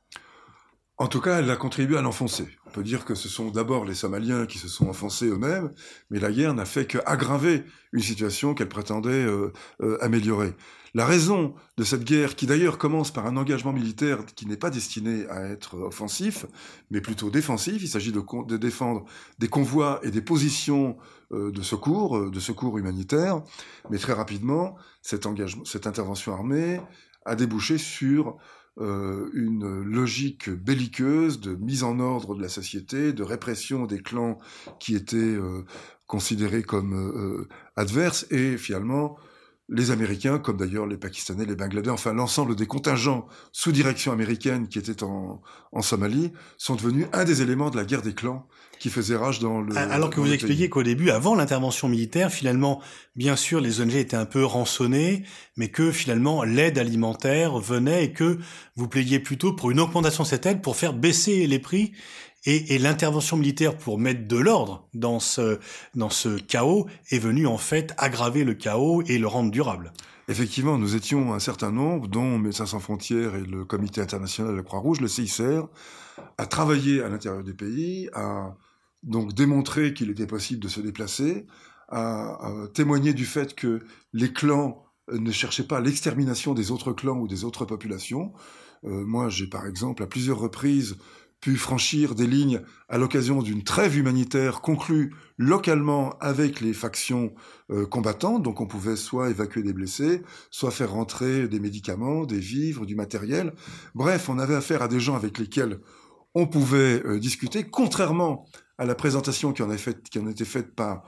En 1.01 1.07
tout 1.07 1.21
cas, 1.21 1.39
elle 1.39 1.51
a 1.51 1.55
contribué 1.55 1.97
à 1.97 2.03
l'enfoncer. 2.03 2.49
On 2.67 2.71
peut 2.71 2.83
dire 2.83 3.05
que 3.05 3.15
ce 3.15 3.29
sont 3.29 3.51
d'abord 3.51 3.85
les 3.85 3.95
Somaliens 3.95 4.47
qui 4.47 4.59
se 4.59 4.67
sont 4.67 4.89
enfoncés 4.89 5.27
eux-mêmes, 5.27 5.71
mais 6.11 6.19
la 6.19 6.33
guerre 6.33 6.55
n'a 6.55 6.65
fait 6.65 6.87
qu'aggraver 6.87 7.63
une 7.93 8.03
situation 8.03 8.53
qu'elle 8.53 8.69
prétendait 8.69 9.11
euh, 9.11 9.53
euh, 9.81 9.97
améliorer. 10.01 10.55
La 10.95 11.07
raison 11.07 11.55
de 11.77 11.85
cette 11.85 12.03
guerre, 12.03 12.35
qui 12.35 12.47
d'ailleurs 12.47 12.79
commence 12.79 13.13
par 13.13 13.27
un 13.27 13.37
engagement 13.37 13.73
militaire 13.73 14.25
qui 14.35 14.45
n'est 14.47 14.57
pas 14.57 14.71
destiné 14.71 15.29
à 15.29 15.45
être 15.45 15.77
offensif, 15.79 16.47
mais 16.91 17.01
plutôt 17.01 17.31
défensif, 17.31 17.81
il 17.81 17.89
s'agit 17.89 18.11
de, 18.11 18.57
défendre 18.57 19.05
des 19.39 19.49
convois 19.49 20.01
et 20.03 20.11
des 20.11 20.23
positions 20.23 20.97
euh, 21.31 21.53
de 21.53 21.63
secours, 21.63 22.29
de 22.29 22.41
secours 22.41 22.77
humanitaires, 22.77 23.43
mais 23.89 23.99
très 23.99 24.15
rapidement, 24.15 24.75
cette 25.03 25.87
intervention 25.87 26.33
armée 26.33 26.81
a 27.25 27.37
débouché 27.37 27.79
sur 27.79 28.37
euh, 28.81 29.29
une 29.33 29.83
logique 29.83 30.51
belliqueuse 30.51 31.41
de 31.41 31.55
mise 31.57 31.83
en 31.83 31.99
ordre 31.99 32.37
de 32.37 32.43
la 32.43 32.49
société, 32.49 33.13
de 33.13 33.23
répression 33.25 33.87
des 33.87 34.01
clans 34.01 34.39
qui 34.79 34.95
étaient 34.95 35.17
euh, 35.17 35.65
considérés 36.07 36.63
comme 36.63 36.95
euh, 36.95 37.49
adverses, 37.77 38.27
et 38.31 38.57
finalement 38.57 39.17
les 39.69 39.91
Américains, 39.91 40.39
comme 40.39 40.57
d'ailleurs 40.57 40.87
les 40.87 40.97
Pakistanais, 40.97 41.45
les 41.45 41.55
Bangladais, 41.55 41.91
enfin 41.91 42.15
l'ensemble 42.15 42.57
des 42.57 42.67
contingents 42.67 43.27
sous 43.53 43.71
direction 43.71 44.13
américaine 44.13 44.67
qui 44.69 44.79
étaient 44.79 45.03
en, 45.03 45.43
en, 45.73 45.83
Somalie, 45.83 46.33
sont 46.57 46.75
devenus 46.75 47.07
un 47.13 47.25
des 47.25 47.43
éléments 47.43 47.69
de 47.69 47.77
la 47.77 47.85
guerre 47.85 48.01
des 48.01 48.15
clans 48.15 48.47
qui 48.79 48.89
faisait 48.89 49.17
rage 49.17 49.41
dans 49.41 49.61
le. 49.61 49.77
Alors 49.77 50.09
que 50.09 50.21
vous 50.21 50.33
expliquiez 50.33 50.71
qu'au 50.71 50.83
début, 50.83 51.11
avant 51.11 51.35
l'intervention 51.35 51.89
militaire, 51.89 52.31
finalement, 52.31 52.81
bien 53.15 53.37
sûr, 53.37 53.61
les 53.61 53.81
ONG 53.81 53.95
étaient 53.95 54.17
un 54.17 54.25
peu 54.25 54.45
rançonnées, 54.45 55.25
mais 55.57 55.69
que 55.69 55.93
finalement 55.93 56.45
l'aide 56.45 56.79
alimentaire 56.79 57.59
venait 57.59 58.05
et 58.05 58.13
que 58.13 58.39
vous 58.77 58.89
plaidiez 58.89 59.19
plutôt 59.19 59.53
pour 59.53 59.71
une 59.71 59.81
augmentation 59.81 60.23
de 60.23 60.29
cette 60.29 60.47
aide 60.47 60.63
pour 60.63 60.77
faire 60.77 60.95
baisser 60.95 61.47
les 61.47 61.59
prix 61.59 61.93
et, 62.45 62.79
l'intervention 62.79 63.37
militaire 63.37 63.77
pour 63.77 63.99
mettre 63.99 64.27
de 64.27 64.37
l'ordre 64.37 64.89
dans 64.95 65.21
ce, 65.21 65.59
dans 65.95 66.11
ce 66.11 66.39
chaos 66.39 66.87
est 67.11 67.19
venue 67.19 67.47
en 67.47 67.59
fait 67.59 67.95
aggraver 67.99 68.45
le 68.45 68.55
chaos 68.55 69.03
et 69.03 69.19
le 69.19 69.27
rendre 69.27 69.51
durable. 69.51 69.93
Effectivement, 70.29 70.77
nous 70.77 70.95
étions 70.95 71.33
un 71.33 71.39
certain 71.39 71.73
nombre, 71.73 72.07
dont 72.07 72.39
Médecins 72.39 72.67
sans 72.67 72.81
frontières 72.81 73.35
et 73.35 73.43
le 73.43 73.65
Comité 73.65 74.01
international 74.01 74.53
de 74.53 74.57
la 74.59 74.63
Croix-Rouge, 74.63 75.01
le 75.01 75.09
CICR, 75.09 75.69
à 76.37 76.47
travailler 76.47 77.03
à 77.03 77.09
l'intérieur 77.09 77.43
du 77.43 77.55
pays, 77.55 78.11
à 78.13 78.55
donc 79.03 79.33
démontrer 79.33 79.95
qu'il 79.95 80.11
était 80.11 80.27
possible 80.27 80.63
de 80.63 80.69
se 80.69 80.81
déplacer, 80.81 81.47
à, 81.89 82.39
témoigner 82.75 83.15
du 83.15 83.25
fait 83.25 83.55
que 83.55 83.81
les 84.13 84.33
clans 84.33 84.85
ne 85.11 85.31
cherchaient 85.31 85.67
pas 85.67 85.81
l'extermination 85.81 86.53
des 86.53 86.71
autres 86.71 86.93
clans 86.93 87.19
ou 87.19 87.27
des 87.27 87.45
autres 87.45 87.65
populations. 87.65 88.33
Euh, 88.85 89.05
moi, 89.07 89.31
j'ai 89.31 89.47
par 89.47 89.67
exemple 89.67 90.03
à 90.03 90.07
plusieurs 90.07 90.39
reprises 90.39 90.99
pu 91.41 91.57
franchir 91.57 92.15
des 92.15 92.27
lignes 92.27 92.63
à 92.89 92.99
l'occasion 92.99 93.43
d'une 93.43 93.63
trêve 93.63 93.97
humanitaire 93.97 94.61
conclue 94.61 95.15
localement 95.37 96.19
avec 96.19 96.61
les 96.61 96.73
factions 96.73 97.33
euh, 97.71 97.87
combattantes. 97.87 98.43
Donc 98.43 98.61
on 98.61 98.67
pouvait 98.67 98.97
soit 98.97 99.31
évacuer 99.31 99.63
des 99.63 99.73
blessés, 99.73 100.23
soit 100.51 100.73
faire 100.73 100.91
rentrer 100.91 101.47
des 101.47 101.61
médicaments, 101.61 102.25
des 102.25 102.41
vivres, 102.41 102.87
du 102.87 102.97
matériel. 102.97 103.55
Bref, 103.95 104.29
on 104.29 104.39
avait 104.39 104.57
affaire 104.57 104.83
à 104.83 104.89
des 104.89 105.01
gens 105.01 105.15
avec 105.15 105.39
lesquels 105.39 105.79
on 106.35 106.47
pouvait 106.47 107.03
euh, 107.07 107.19
discuter, 107.21 107.65
contrairement 107.65 108.47
à 108.77 108.85
la 108.85 108.95
présentation 108.95 109.53
qui 109.53 109.63
en, 109.63 109.71
était 109.71 110.45
faite 110.45 110.75
par 110.75 111.05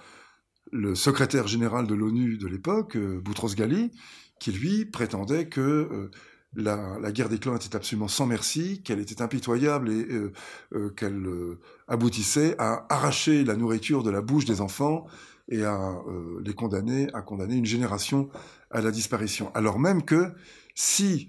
le 0.73 0.95
secrétaire 0.95 1.49
général 1.49 1.89
de 1.89 1.95
l'ONU 1.95 2.39
de 2.39 2.47
l'époque, 2.47 2.97
euh, 2.97 3.21
Boutros 3.21 3.55
Ghali, 3.55 3.91
qui 4.39 4.53
lui 4.53 4.87
prétendait 4.87 5.49
que 5.49 6.11
la, 6.55 7.13
guerre 7.13 7.29
des 7.29 7.39
clans 7.39 7.57
était 7.57 7.77
absolument 7.77 8.09
sans 8.09 8.27
merci, 8.27 8.83
qu'elle 8.83 8.99
était 8.99 9.23
impitoyable 9.23 9.91
et 9.91 10.07
euh, 10.11 10.33
euh 10.75 10.91
qu'elle 10.91 11.27
euh, 11.27 11.61
aboutissait 11.89 12.57
à 12.59 12.87
arracher 12.89 13.45
la 13.45 13.57
nourriture 13.57 14.03
de 14.03 14.11
la 14.11 14.21
bouche 14.21 14.45
des 14.45 14.61
enfants 14.61 15.07
et 15.49 15.65
à 15.65 15.97
les 16.45 16.55
condamner, 16.55 17.09
à 17.13 17.23
condamner 17.23 17.57
une 17.57 17.67
génération 17.67 18.29
à 18.71 18.81
la 18.81 18.93
disparition. 18.93 19.51
Alors 19.55 19.81
même 19.81 20.05
que 20.05 20.33
si 20.77 21.29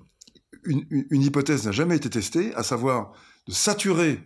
une, 0.63 0.86
une 0.92 1.24
hypothèse 1.24 1.66
n'a 1.66 1.72
jamais 1.72 1.96
été 1.96 2.08
testée, 2.08 2.54
à 2.54 2.62
savoir 2.62 3.13
de 3.48 3.51
saturer 3.51 4.20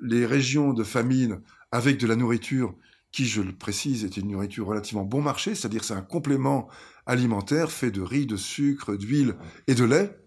les 0.00 0.26
régions 0.26 0.72
de 0.72 0.84
famine 0.84 1.40
avec 1.72 1.98
de 1.98 2.06
la 2.06 2.14
nourriture 2.14 2.76
qui, 3.12 3.26
je 3.26 3.40
le 3.40 3.52
précise, 3.52 4.04
est 4.04 4.16
une 4.16 4.28
nourriture 4.28 4.66
relativement 4.66 5.04
bon 5.04 5.22
marché, 5.22 5.54
c'est-à-dire 5.54 5.84
c'est 5.84 5.94
un 5.94 6.02
complément 6.02 6.68
alimentaire 7.06 7.70
fait 7.70 7.90
de 7.90 8.02
riz, 8.02 8.26
de 8.26 8.36
sucre, 8.36 8.96
d'huile 8.96 9.36
et 9.66 9.74
de 9.74 9.84
lait. 9.84 10.18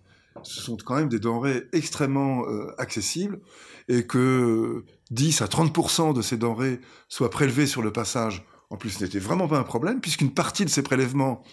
Ce 0.43 0.61
sont 0.61 0.77
quand 0.77 0.95
même 0.95 1.09
des 1.09 1.19
denrées 1.19 1.65
extrêmement 1.73 2.45
euh, 2.47 2.73
accessibles 2.77 3.39
et 3.87 4.05
que 4.07 4.85
10 5.11 5.41
à 5.41 5.45
30% 5.45 6.13
de 6.13 6.21
ces 6.21 6.37
denrées 6.37 6.79
soient 7.09 7.29
prélevées 7.29 7.67
sur 7.67 7.81
le 7.81 7.91
passage, 7.91 8.45
en 8.69 8.77
plus, 8.77 8.91
ce 8.91 9.03
n'était 9.03 9.19
vraiment 9.19 9.47
pas 9.47 9.57
un 9.57 9.63
problème, 9.63 9.99
puisqu'une 9.99 10.31
partie 10.31 10.63
de 10.63 10.69
ces 10.69 10.83
prélèvements 10.83 11.43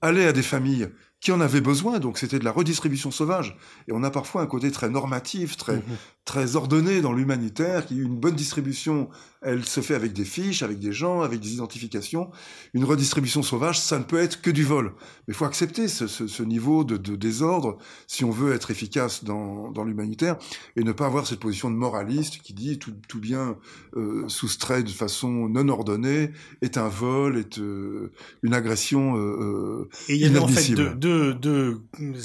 allait 0.00 0.26
à 0.26 0.32
des 0.32 0.42
familles 0.42 0.88
qui 1.22 1.30
en 1.30 1.40
avaient 1.40 1.60
besoin, 1.60 2.00
donc 2.00 2.18
c'était 2.18 2.40
de 2.40 2.44
la 2.44 2.50
redistribution 2.50 3.12
sauvage. 3.12 3.56
Et 3.86 3.92
on 3.92 4.02
a 4.02 4.10
parfois 4.10 4.42
un 4.42 4.46
côté 4.46 4.72
très 4.72 4.90
normatif, 4.90 5.56
très, 5.56 5.76
mmh. 5.76 5.82
très 6.24 6.56
ordonné 6.56 7.00
dans 7.00 7.12
l'humanitaire, 7.12 7.86
qui 7.86 7.96
une 7.96 8.16
bonne 8.16 8.34
distribution, 8.34 9.08
elle 9.40 9.64
se 9.64 9.80
fait 9.80 9.94
avec 9.94 10.12
des 10.12 10.24
fiches, 10.24 10.62
avec 10.62 10.80
des 10.80 10.92
gens, 10.92 11.20
avec 11.20 11.38
des 11.38 11.54
identifications. 11.54 12.30
Une 12.74 12.84
redistribution 12.84 13.42
sauvage, 13.42 13.78
ça 13.78 13.98
ne 13.98 14.04
peut 14.04 14.18
être 14.18 14.40
que 14.40 14.50
du 14.50 14.64
vol. 14.64 14.94
Mais 15.26 15.32
il 15.32 15.34
faut 15.34 15.44
accepter 15.44 15.86
ce, 15.86 16.08
ce, 16.08 16.26
ce 16.26 16.42
niveau 16.42 16.82
de, 16.82 16.96
de, 16.96 17.14
désordre 17.14 17.78
si 18.08 18.24
on 18.24 18.30
veut 18.30 18.52
être 18.52 18.72
efficace 18.72 19.22
dans, 19.22 19.70
dans 19.70 19.84
l'humanitaire 19.84 20.36
et 20.74 20.82
ne 20.82 20.92
pas 20.92 21.06
avoir 21.06 21.26
cette 21.28 21.40
position 21.40 21.70
de 21.70 21.76
moraliste 21.76 22.38
qui 22.42 22.52
dit 22.52 22.80
tout, 22.80 22.94
tout 23.08 23.20
bien 23.20 23.56
euh, 23.96 24.24
soustrait 24.28 24.82
de 24.82 24.90
façon 24.90 25.48
non 25.48 25.68
ordonnée 25.68 26.32
est 26.62 26.78
un 26.78 26.88
vol, 26.88 27.36
est 27.36 27.58
euh, 27.58 28.12
une 28.42 28.54
agression 28.54 29.16
euh, 29.16 29.88
et 30.08 30.14
il 30.14 30.20
y 30.20 30.24
avait 30.24 30.38
en 30.38 30.48
fait 30.48 30.72
deux, 30.72 30.94
deux, 30.94 31.11
deux, 31.12 31.82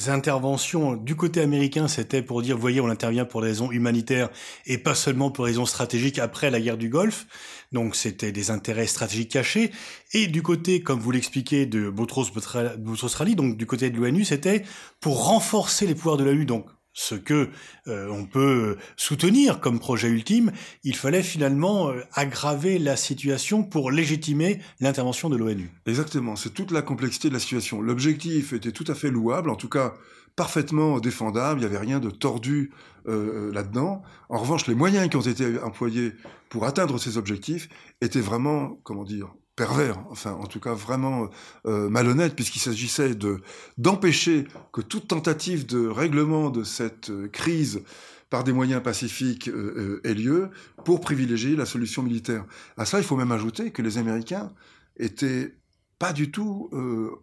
interventions 0.08 0.96
du 0.96 1.15
côté 1.15 1.41
américain, 1.41 1.88
c'était 1.88 2.22
pour 2.22 2.41
dire, 2.41 2.58
voyez, 2.58 2.82
on 2.82 2.88
intervient 2.88 3.25
pour 3.25 3.41
des 3.41 3.48
raisons 3.48 3.72
humanitaires 3.72 4.29
et 4.65 4.77
pas 4.77 4.96
seulement 4.96 5.32
pour 5.32 5.46
des 5.46 5.51
raisons 5.51 5.65
stratégiques 5.65 6.20
après 6.20 6.50
la 6.50 6.60
guerre 6.60 6.77
du 6.77 6.89
Golfe. 6.89 7.27
Donc 7.72 7.96
c'était 7.96 8.32
des 8.32 8.51
intérêts 8.51 8.88
stratégiques 8.88 9.32
cachés. 9.32 9.72
Et 10.13 10.27
du 10.27 10.41
côté, 10.41 10.82
comme 10.82 11.00
vous 11.00 11.12
l'expliquez, 11.12 11.65
de 11.65 11.89
Boutros 11.89 12.32
Boutros-Ghali, 12.32 13.36
donc 13.36 13.58
du 13.58 13.65
côté 13.65 13.89
de 13.89 13.98
l'ONU, 13.98 14.25
c'était 14.25 14.63
pour 15.00 15.27
renforcer 15.27 15.86
les 15.86 15.96
pouvoirs 15.96 16.17
de 16.17 16.24
l'ONU, 16.24 16.46
donc 16.46 16.65
ce 16.98 17.13
que 17.13 17.50
euh, 17.88 18.10
on 18.10 18.25
peut 18.25 18.75
soutenir 18.96 19.60
comme 19.60 19.80
projet 19.80 20.08
ultime, 20.08 20.51
il 20.84 20.96
fallait 20.96 21.22
finalement 21.22 21.89
euh, 21.89 22.01
aggraver 22.12 22.80
la 22.80 22.96
situation 22.96 23.63
pour 23.63 23.92
légitimer 23.92 24.60
l'intervention 24.80 25.30
de 25.30 25.38
l'ONU. 25.38 25.70
Exactement, 25.86 26.36
c'est 26.36 26.50
toute 26.50 26.72
la 26.72 26.82
complexité 26.82 27.30
de 27.30 27.36
la 27.36 27.39
situation. 27.39 27.82
L'objectif 27.84 28.51
était 28.51 28.72
tout 28.72 28.86
à 28.88 28.96
fait 28.96 29.12
louable, 29.12 29.51
en 29.51 29.56
tout 29.56 29.70
cas 29.70 29.94
parfaitement 30.36 31.00
défendable, 31.00 31.60
il 31.60 31.68
n'y 31.68 31.75
avait 31.75 31.86
rien 31.86 32.00
de 32.00 32.10
tordu 32.10 32.72
euh, 33.08 33.54
là-dedans. 33.54 34.01
En 34.30 34.39
revanche, 34.39 34.66
les 34.66 34.75
moyens 34.75 35.08
qui 35.08 35.18
ont 35.18 35.22
été 35.22 35.60
employés 35.60 36.13
pour 36.50 36.66
atteindre 36.66 36.98
ces 36.98 37.20
objectifs 37.20 37.70
étaient 38.01 38.22
vraiment, 38.22 38.80
comment 38.84 39.04
dire, 39.04 39.36
pervers, 39.58 39.98
enfin 40.12 40.34
en 40.34 40.46
tout 40.46 40.62
cas 40.62 40.74
vraiment 40.74 41.30
euh, 41.66 41.90
malhonnête, 41.90 42.36
puisqu'il 42.36 42.60
s'agissait 42.60 43.16
de 43.16 43.42
d'empêcher 43.78 44.48
que 44.72 44.82
toute 44.82 45.08
tentative 45.08 45.66
de 45.66 45.88
règlement 45.88 46.50
de 46.52 46.64
cette 46.64 47.10
euh, 47.10 47.28
crise 47.28 47.82
par 48.30 48.44
des 48.44 48.54
moyens 48.54 48.84
pacifiques 48.84 49.50
euh, 49.50 50.00
ait 50.04 50.14
lieu 50.14 50.52
pour 50.86 51.02
privilégier 51.02 51.56
la 51.56 51.66
solution 51.66 52.04
militaire. 52.04 52.46
À 52.78 52.86
ça, 52.86 53.00
il 53.00 53.04
faut 53.04 53.16
même 53.16 53.32
ajouter 53.32 53.72
que 53.72 53.82
les 53.82 53.98
Américains 53.98 54.54
étaient 54.98 55.56
pas 55.98 56.14
du 56.14 56.30
tout 56.30 56.70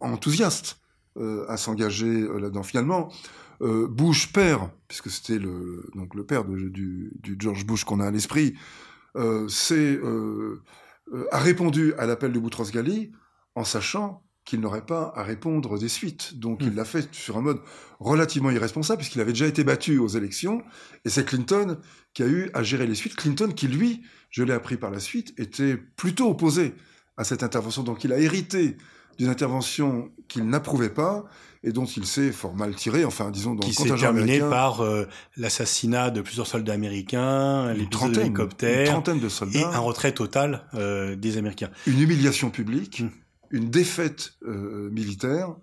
enthousiastes 0.00 0.80
à 1.48 1.56
s'engager 1.56 2.22
là-dedans. 2.22 2.62
Finalement, 2.64 3.12
Bush 3.60 4.32
père, 4.32 4.70
puisque 4.88 5.10
c'était 5.10 5.38
le 5.38 5.88
donc 5.94 6.14
le 6.14 6.24
père 6.24 6.44
de, 6.44 6.56
du, 6.68 7.12
George 7.38 7.66
Bush 7.66 7.84
qu'on 7.84 8.00
a 8.00 8.06
à 8.06 8.10
l'esprit, 8.10 8.54
c'est 9.48 10.00
a 11.30 11.38
répondu 11.38 11.94
à 11.98 12.06
l'appel 12.06 12.32
de 12.32 12.38
Boutros-Ghali 12.38 13.12
en 13.54 13.64
sachant 13.64 14.24
qu'il 14.44 14.60
n'aurait 14.60 14.84
pas 14.84 15.12
à 15.16 15.22
répondre 15.22 15.78
des 15.78 15.88
suites. 15.88 16.38
Donc 16.38 16.60
mmh. 16.60 16.66
il 16.66 16.74
l'a 16.74 16.84
fait 16.84 17.12
sur 17.14 17.36
un 17.36 17.40
mode 17.40 17.60
relativement 17.98 18.50
irresponsable, 18.50 18.98
puisqu'il 18.98 19.20
avait 19.20 19.32
déjà 19.32 19.46
été 19.46 19.64
battu 19.64 19.98
aux 19.98 20.08
élections, 20.08 20.62
et 21.04 21.08
c'est 21.08 21.24
Clinton 21.24 21.78
qui 22.12 22.22
a 22.22 22.26
eu 22.26 22.50
à 22.52 22.62
gérer 22.62 22.86
les 22.86 22.94
suites. 22.94 23.16
Clinton 23.16 23.52
qui, 23.52 23.68
lui, 23.68 24.02
je 24.30 24.42
l'ai 24.42 24.52
appris 24.52 24.76
par 24.76 24.90
la 24.90 25.00
suite, 25.00 25.32
était 25.38 25.76
plutôt 25.76 26.28
opposé 26.28 26.74
à 27.16 27.24
cette 27.24 27.42
intervention. 27.42 27.82
Donc 27.82 28.04
il 28.04 28.12
a 28.12 28.18
hérité 28.18 28.76
d'une 29.18 29.28
intervention 29.28 30.12
qu'il 30.28 30.44
n'approuvait 30.46 30.90
pas, 30.92 31.24
et 31.64 31.72
dont 31.72 31.86
il 31.86 32.06
s'est 32.06 32.30
fort 32.30 32.54
mal 32.54 32.74
tiré, 32.76 33.04
enfin 33.06 33.30
disons 33.30 33.54
dans 33.54 33.66
qui 33.66 33.72
s'est 33.72 33.88
terminé 33.94 34.38
par 34.38 34.82
euh, 34.82 35.06
l'assassinat 35.38 36.10
de 36.10 36.20
plusieurs 36.20 36.46
soldats 36.46 36.74
américains, 36.74 37.72
les 37.72 37.86
d'hélicoptères, 37.86 38.80
une 38.80 38.86
trentaine 38.86 39.18
de 39.18 39.30
soldats, 39.30 39.58
et 39.58 39.64
un 39.64 39.78
retrait 39.78 40.12
total 40.12 40.66
euh, 40.74 41.16
des 41.16 41.38
Américains. 41.38 41.70
Une 41.86 42.00
humiliation 42.00 42.50
publique, 42.50 43.00
mmh. 43.00 43.10
une 43.50 43.70
défaite 43.70 44.34
euh, 44.46 44.90
militaire, 44.90 45.56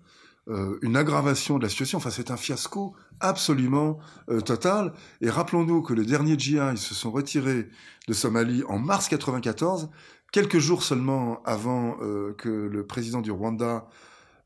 une 0.82 0.96
aggravation 0.96 1.56
de 1.56 1.62
la 1.62 1.68
situation. 1.68 1.98
Enfin, 1.98 2.10
c'est 2.10 2.32
un 2.32 2.36
fiasco 2.36 2.96
absolument 3.20 4.00
total. 4.44 4.92
Et 5.20 5.30
rappelons-nous 5.30 5.82
que 5.82 5.94
les 5.94 6.04
derniers 6.04 6.36
GI 6.36 6.58
se 6.74 6.96
sont 6.96 7.12
retirés 7.12 7.68
de 8.08 8.12
Somalie 8.12 8.64
en 8.68 8.80
mars 8.80 9.08
94, 9.08 9.88
quelques 10.32 10.58
jours 10.58 10.82
seulement 10.82 11.40
avant 11.44 11.96
que 12.36 12.48
le 12.48 12.84
président 12.84 13.20
du 13.20 13.30
Rwanda 13.30 13.86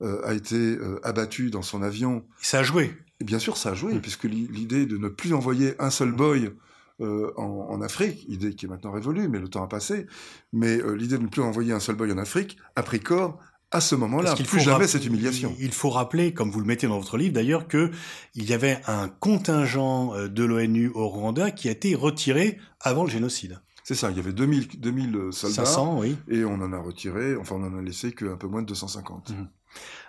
euh, 0.02 0.20
a 0.24 0.34
été 0.34 0.56
euh, 0.56 1.00
abattu 1.02 1.50
dans 1.50 1.62
son 1.62 1.82
avion. 1.82 2.24
Ça 2.40 2.58
a 2.58 2.62
joué. 2.62 2.94
Et 3.20 3.24
bien 3.24 3.38
sûr, 3.38 3.56
ça 3.56 3.70
a 3.70 3.74
joué, 3.74 3.94
mmh. 3.94 4.00
puisque 4.00 4.24
l'idée 4.24 4.84
de 4.86 4.98
ne 4.98 5.08
plus 5.08 5.32
envoyer 5.32 5.74
un 5.78 5.90
seul 5.90 6.12
boy 6.12 6.52
euh, 7.00 7.30
en, 7.36 7.66
en, 7.70 7.82
Afrique, 7.82 8.24
idée 8.28 8.54
qui 8.54 8.66
est 8.66 8.68
maintenant 8.68 8.92
révolue, 8.92 9.28
mais 9.28 9.38
le 9.38 9.48
temps 9.48 9.62
a 9.62 9.68
passé, 9.68 10.06
mais 10.52 10.78
euh, 10.78 10.92
l'idée 10.92 11.18
de 11.18 11.22
ne 11.22 11.28
plus 11.28 11.42
envoyer 11.42 11.72
un 11.72 11.80
seul 11.80 11.94
boy 11.94 12.10
en 12.12 12.18
Afrique 12.18 12.56
a 12.74 12.82
pris 12.82 13.00
corps 13.00 13.38
à 13.70 13.80
ce 13.80 13.94
moment-là, 13.96 14.34
plus 14.34 14.60
jamais 14.60 14.86
cette 14.86 15.04
humiliation. 15.04 15.54
Il 15.58 15.72
faut 15.72 15.90
rappeler, 15.90 16.32
comme 16.32 16.50
vous 16.50 16.60
le 16.60 16.66
mettez 16.66 16.86
dans 16.86 16.98
votre 16.98 17.18
livre 17.18 17.34
d'ailleurs, 17.34 17.68
que 17.68 17.90
il 18.34 18.48
y 18.48 18.54
avait 18.54 18.80
un 18.86 19.08
contingent 19.08 20.14
de 20.28 20.44
l'ONU 20.44 20.90
au 20.94 21.08
Rwanda 21.08 21.50
qui 21.50 21.68
a 21.68 21.72
été 21.72 21.94
retiré 21.94 22.58
avant 22.80 23.04
le 23.04 23.10
génocide. 23.10 23.60
C'est 23.82 23.94
ça, 23.94 24.10
il 24.10 24.16
y 24.16 24.20
avait 24.20 24.32
2000, 24.32 24.80
2000 24.80 25.18
soldats. 25.32 25.64
500, 25.66 25.98
oui. 26.00 26.16
Et 26.28 26.44
on 26.44 26.54
en 26.54 26.72
a 26.72 26.78
retiré, 26.78 27.36
enfin 27.36 27.56
on 27.56 27.64
en 27.64 27.78
a 27.78 27.82
laissé 27.82 28.12
qu'un 28.12 28.36
peu 28.36 28.46
moins 28.46 28.62
de 28.62 28.66
250. 28.66 29.30
Mmh. 29.30 29.48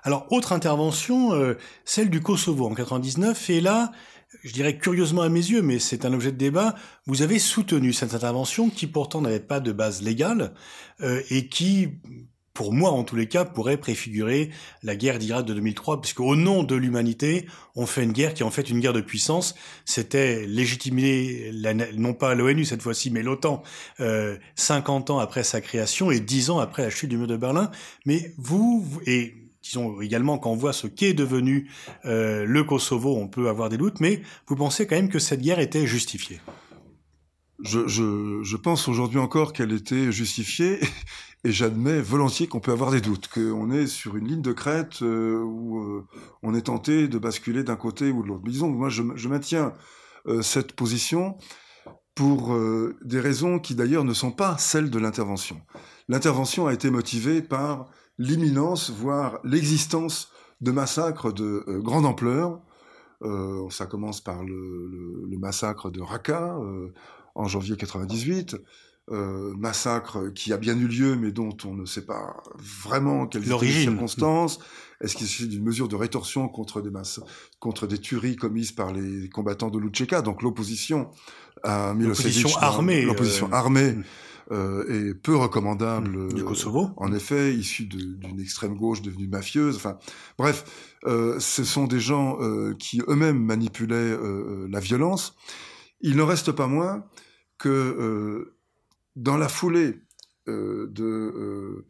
Alors, 0.03 0.27
autre 0.31 0.53
intervention, 0.53 1.33
euh, 1.33 1.57
celle 1.83 2.09
du 2.09 2.21
Kosovo 2.21 2.65
en 2.65 2.73
99, 2.73 3.49
et 3.49 3.61
là, 3.61 3.91
je 4.43 4.53
dirais 4.53 4.77
curieusement 4.77 5.21
à 5.21 5.29
mes 5.29 5.39
yeux, 5.39 5.61
mais 5.61 5.79
c'est 5.79 6.05
un 6.05 6.13
objet 6.13 6.31
de 6.31 6.37
débat, 6.37 6.75
vous 7.05 7.21
avez 7.21 7.39
soutenu 7.39 7.93
cette 7.93 8.13
intervention 8.13 8.69
qui 8.69 8.87
pourtant 8.87 9.21
n'avait 9.21 9.39
pas 9.39 9.59
de 9.59 9.71
base 9.71 10.01
légale 10.01 10.53
euh, 11.01 11.21
et 11.29 11.47
qui, 11.47 11.89
pour 12.53 12.73
moi 12.73 12.91
en 12.91 13.03
tous 13.03 13.15
les 13.15 13.27
cas, 13.27 13.45
pourrait 13.45 13.77
préfigurer 13.77 14.49
la 14.83 14.95
guerre 14.95 15.19
d'Irak 15.19 15.45
de 15.45 15.53
2003, 15.53 16.01
puisque 16.01 16.19
au 16.19 16.35
nom 16.35 16.63
de 16.63 16.75
l'humanité, 16.75 17.47
on 17.75 17.85
fait 17.85 18.03
une 18.03 18.11
guerre 18.11 18.33
qui 18.33 18.43
est 18.43 18.45
en 18.45 18.51
fait 18.51 18.69
une 18.69 18.79
guerre 18.79 18.93
de 18.93 19.01
puissance. 19.01 19.55
C'était 19.85 20.45
légitimer, 20.45 21.51
non 21.95 22.13
pas 22.13 22.35
l'ONU 22.35 22.65
cette 22.65 22.81
fois-ci, 22.81 23.11
mais 23.11 23.23
l'OTAN, 23.23 23.63
euh, 23.99 24.37
50 24.55 25.09
ans 25.09 25.19
après 25.19 25.43
sa 25.43 25.61
création 25.61 26.11
et 26.11 26.19
10 26.19 26.49
ans 26.49 26.59
après 26.59 26.83
la 26.83 26.89
chute 26.89 27.09
du 27.09 27.17
mur 27.17 27.27
de 27.27 27.37
Berlin. 27.37 27.71
Mais 28.05 28.33
vous, 28.37 28.85
et 29.05 29.46
disons 29.67 30.01
également 30.01 30.37
quand 30.37 30.51
on 30.51 30.55
voit 30.55 30.73
ce 30.73 30.87
qu'est 30.87 31.13
devenu 31.13 31.69
euh, 32.05 32.45
le 32.45 32.63
Kosovo, 32.63 33.15
on 33.15 33.27
peut 33.27 33.49
avoir 33.49 33.69
des 33.69 33.77
doutes, 33.77 33.99
mais 33.99 34.21
vous 34.47 34.55
pensez 34.55 34.87
quand 34.87 34.95
même 34.95 35.09
que 35.09 35.19
cette 35.19 35.41
guerre 35.41 35.59
était 35.59 35.85
justifiée? 35.85 36.39
Je, 37.59 38.55
pense 38.55 38.87
aujourd'hui 38.87 39.17
encore 39.17 39.51
qu'elle 39.51 39.73
était 39.73 40.11
justifiée 40.11 40.79
et 41.43 41.51
j'admets 41.51 42.01
volontiers 42.01 42.47
qu'on 42.47 42.59
peut 42.59 42.71
avoir 42.71 42.91
des 42.91 43.01
doutes, 43.01 43.27
qu'on 43.27 43.71
est 43.71 43.87
sur 43.87 44.15
une 44.15 44.27
ligne 44.27 44.41
de 44.41 44.53
crête 44.53 45.01
euh, 45.01 45.39
où 45.39 45.79
euh, 45.79 46.05
on 46.43 46.53
est 46.53 46.63
tenté 46.63 47.07
de 47.07 47.17
basculer 47.17 47.63
d'un 47.63 47.75
côté 47.75 48.11
ou 48.11 48.21
de 48.23 48.27
l'autre. 48.27 48.43
Mais 48.45 48.51
disons, 48.51 48.69
moi 48.69 48.89
je, 48.89 49.27
maintiens 49.27 49.73
cette 50.41 50.73
position 50.73 51.37
pour 52.13 52.53
des 53.01 53.19
raisons 53.21 53.59
qui 53.59 53.75
d'ailleurs 53.75 54.03
ne 54.03 54.13
sont 54.13 54.31
pas 54.31 54.57
celles 54.57 54.89
de 54.89 54.99
l'intervention. 54.99 55.61
L'intervention 56.09 56.67
a 56.67 56.73
été 56.73 56.89
motivée 56.89 57.41
par 57.41 57.87
l'imminence, 58.17 58.89
voire 58.89 59.39
l'existence 59.43 60.31
de 60.61 60.71
massacres 60.71 61.31
de 61.31 61.63
euh, 61.67 61.79
grande 61.79 62.05
ampleur. 62.05 62.59
Euh, 63.23 63.67
ça 63.69 63.85
commence 63.85 64.21
par 64.21 64.43
le, 64.43 64.87
le, 64.87 65.25
le 65.27 65.37
massacre 65.37 65.89
de 65.89 66.01
Raqqa 66.01 66.57
euh, 66.57 66.93
en 67.35 67.47
janvier 67.47 67.75
98, 67.75 68.57
euh, 69.09 69.53
massacre 69.57 70.29
qui 70.33 70.51
a 70.53 70.57
bien 70.57 70.77
eu 70.77 70.87
lieu, 70.87 71.15
mais 71.15 71.31
dont 71.31 71.55
on 71.65 71.73
ne 71.73 71.85
sait 71.85 72.05
pas 72.05 72.43
vraiment 72.57 73.25
quelles 73.25 73.45
sont 73.45 73.59
les 73.59 73.71
circonstances. 73.71 74.59
Est-ce 75.01 75.15
qu'il 75.15 75.27
s'agit 75.27 75.47
d'une 75.47 75.63
mesure 75.63 75.87
de 75.87 75.95
rétorsion 75.95 76.47
contre 76.49 76.81
des 76.81 76.89
masses, 76.89 77.21
contre 77.59 77.87
des 77.87 77.99
tueries 77.99 78.35
commises 78.35 78.71
par 78.71 78.91
les 78.91 79.29
combattants 79.29 79.69
de 79.69 79.79
Lucheka, 79.79 80.21
donc 80.21 80.41
l'opposition 80.41 81.09
à 81.63 81.93
Milosevic, 81.93 82.43
l'opposition 82.43 82.59
armée, 82.59 83.01
l'opposition 83.03 83.51
armée. 83.53 83.95
Mm 84.49 84.53
euh, 84.53 85.09
est 85.09 85.13
peu 85.13 85.35
recommandable. 85.35 86.33
Du 86.33 86.43
Kosovo. 86.43 86.85
Euh, 86.85 86.93
en 86.97 87.13
effet, 87.13 87.53
issu 87.53 87.85
d'une 87.85 88.39
extrême 88.39 88.75
gauche 88.75 89.01
devenue 89.01 89.27
mafieuse. 89.27 89.75
Enfin, 89.75 89.97
bref, 90.37 90.95
euh, 91.05 91.39
ce 91.39 91.63
sont 91.63 91.87
des 91.87 91.99
gens 91.99 92.41
euh, 92.41 92.73
qui 92.75 93.01
eux-mêmes 93.07 93.43
manipulaient 93.43 94.17
la 94.69 94.79
violence. 94.79 95.35
Il 96.01 96.17
n'en 96.17 96.25
reste 96.25 96.51
pas 96.51 96.67
moins 96.67 97.05
que 97.57 98.53
dans 99.15 99.37
la 99.37 99.49
foulée 99.49 100.01
de, 100.45 101.85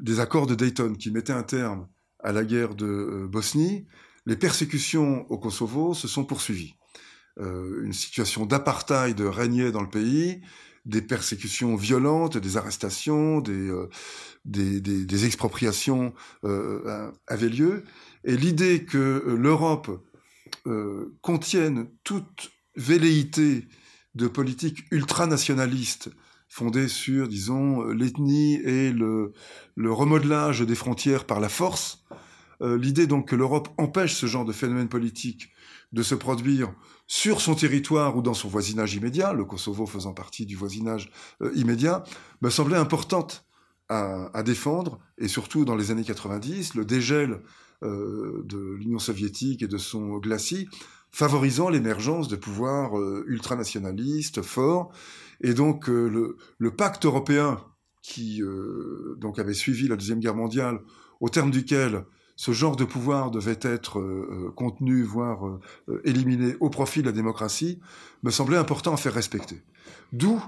des 0.00 0.20
accords 0.20 0.46
de 0.46 0.54
Dayton 0.54 0.94
qui 0.94 1.10
mettaient 1.10 1.32
un 1.32 1.42
terme 1.42 1.88
à 2.20 2.32
la 2.32 2.44
guerre 2.44 2.74
de 2.74 3.26
Bosnie, 3.30 3.86
les 4.26 4.36
persécutions 4.36 5.26
au 5.30 5.38
Kosovo 5.38 5.92
se 5.92 6.08
sont 6.08 6.24
poursuivies. 6.24 6.74
une 7.38 7.92
situation 7.92 8.46
d'apartheid 8.46 9.20
régnait 9.20 9.70
dans 9.70 9.82
le 9.82 9.90
pays 9.90 10.40
des 10.84 11.02
persécutions 11.02 11.76
violentes, 11.76 12.36
des 12.36 12.56
arrestations, 12.56 13.40
des, 13.40 13.52
euh, 13.52 13.88
des, 14.44 14.80
des, 14.80 15.26
expropriations 15.26 16.12
euh, 16.44 17.10
avaient 17.26 17.48
lieu. 17.48 17.84
Et 18.24 18.36
l'idée 18.36 18.84
que 18.84 18.98
euh, 18.98 19.36
l'Europe 19.36 19.90
euh, 20.66 21.16
contienne 21.20 21.88
toute 22.04 22.52
velléité 22.76 23.66
de 24.14 24.28
politique 24.28 24.84
ultranationaliste 24.90 26.10
fondée 26.48 26.88
sur, 26.88 27.26
disons, 27.28 27.82
l'ethnie 27.88 28.54
et 28.56 28.92
le, 28.92 29.32
le, 29.74 29.92
remodelage 29.92 30.60
des 30.60 30.74
frontières 30.76 31.24
par 31.24 31.40
la 31.40 31.48
force, 31.48 32.04
euh, 32.62 32.78
l'idée 32.78 33.06
donc 33.06 33.28
que 33.28 33.36
l'Europe 33.36 33.68
empêche 33.78 34.14
ce 34.14 34.26
genre 34.26 34.44
de 34.44 34.52
phénomène 34.52 34.88
politique 34.88 35.50
de 35.94 36.02
se 36.02 36.14
produire 36.14 36.74
sur 37.06 37.40
son 37.40 37.54
territoire 37.54 38.16
ou 38.16 38.22
dans 38.22 38.34
son 38.34 38.48
voisinage 38.48 38.94
immédiat, 38.94 39.32
le 39.32 39.44
Kosovo 39.44 39.86
faisant 39.86 40.12
partie 40.12 40.44
du 40.44 40.56
voisinage 40.56 41.10
euh, 41.40 41.52
immédiat, 41.54 42.02
me 42.42 42.50
semblait 42.50 42.76
importante 42.76 43.46
à, 43.90 44.42
défendre, 44.42 44.98
et 45.18 45.28
surtout 45.28 45.64
dans 45.64 45.76
les 45.76 45.92
années 45.92 46.02
90, 46.02 46.74
le 46.74 46.84
dégel 46.84 47.42
euh, 47.84 48.42
de 48.44 48.58
l'Union 48.58 48.98
soviétique 48.98 49.62
et 49.62 49.68
de 49.68 49.76
son 49.76 50.16
glacis, 50.16 50.66
favorisant 51.12 51.68
l'émergence 51.68 52.26
de 52.26 52.34
pouvoirs 52.34 52.98
euh, 52.98 53.24
ultranationalistes 53.28 54.42
forts, 54.42 54.90
et 55.42 55.54
donc 55.54 55.86
le, 55.86 56.36
pacte 56.76 57.04
européen 57.04 57.60
qui 58.02 58.42
donc 59.18 59.38
avait 59.38 59.54
suivi 59.54 59.86
la 59.86 59.96
Deuxième 59.96 60.20
Guerre 60.20 60.34
mondiale, 60.34 60.80
au 61.20 61.28
terme 61.28 61.50
duquel 61.50 62.04
ce 62.36 62.52
genre 62.52 62.76
de 62.76 62.84
pouvoir 62.84 63.30
devait 63.30 63.58
être 63.62 64.00
euh, 64.00 64.52
contenu, 64.56 65.02
voire 65.02 65.46
euh, 65.46 66.00
éliminé 66.04 66.56
au 66.60 66.70
profit 66.70 67.00
de 67.00 67.06
la 67.06 67.12
démocratie, 67.12 67.80
me 68.22 68.30
semblait 68.30 68.56
important 68.56 68.94
à 68.94 68.96
faire 68.96 69.14
respecter. 69.14 69.62
D'où 70.12 70.42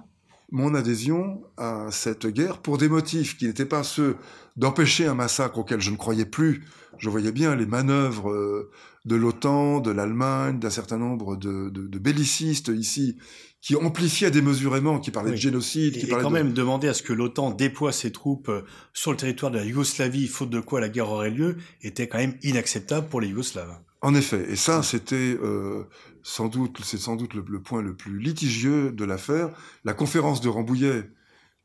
mon 0.53 0.75
adhésion 0.75 1.43
à 1.57 1.89
cette 1.91 2.27
guerre 2.27 2.59
pour 2.59 2.79
des 2.79 2.89
motifs 2.89 3.37
qui 3.37 3.47
n'étaient 3.47 3.67
pas 3.67 3.83
ceux 3.83 4.17
d'empêcher 4.57 5.07
un 5.07 5.15
massacre 5.15 5.59
auquel 5.59 5.81
je 5.81 5.91
ne 5.91 5.97
croyais 5.97 6.25
plus. 6.25 6.65
Je 6.99 7.11
voyais 7.11 7.33
bien 7.33 7.57
les 7.57 7.67
manœuvres 7.67 8.31
euh, 8.31 8.71
de 9.05 9.17
l'OTAN, 9.17 9.81
de 9.81 9.91
l'Allemagne, 9.91 10.59
d'un 10.59 10.71
certain 10.71 10.99
nombre 10.99 11.37
de, 11.37 11.99
bellicistes 11.99 12.69
ici 12.69 13.17
qui 13.67 13.75
amplifiait 13.75 14.31
démesurément, 14.31 15.01
qui 15.01 15.11
parlait 15.11 15.31
oui. 15.31 15.37
de 15.37 15.41
génocide. 15.41 15.95
Qui 15.95 16.07
et 16.07 16.09
parlait 16.09 16.23
quand 16.23 16.31
de... 16.31 16.35
même 16.35 16.53
demander 16.53 16.87
à 16.87 16.95
ce 16.95 17.03
que 17.03 17.13
l'OTAN 17.13 17.51
déploie 17.51 17.91
ses 17.91 18.13
troupes 18.13 18.49
euh, 18.49 18.63
sur 18.93 19.11
le 19.11 19.17
territoire 19.17 19.51
de 19.51 19.59
la 19.59 19.65
Yougoslavie, 19.65 20.29
faute 20.29 20.51
de 20.51 20.61
quoi 20.61 20.81
la 20.81 20.89
guerre 20.89 21.11
aurait 21.11 21.31
lieu, 21.31 21.57
était 21.83 22.07
quand 22.07 22.19
même 22.19 22.37
inacceptable 22.45 23.09
pour 23.09 23.21
les 23.21 23.27
Yougoslaves. 23.27 23.77
En 24.03 24.15
effet, 24.15 24.47
et 24.49 24.55
ça, 24.55 24.85
c'était 24.85 25.37
euh, 25.43 25.83
sans 26.23 26.47
doute, 26.47 26.79
c'est 26.85 26.97
sans 26.97 27.17
doute 27.17 27.35
le, 27.35 27.45
le, 27.49 27.61
point 27.61 27.83
le 27.83 27.97
plus 27.97 28.21
litigieux 28.21 28.93
de 28.93 29.05
l'affaire. 29.05 29.51
La 29.85 29.95
conférence 29.95 30.41
de 30.41 30.49
Rambouillet, 30.49 31.11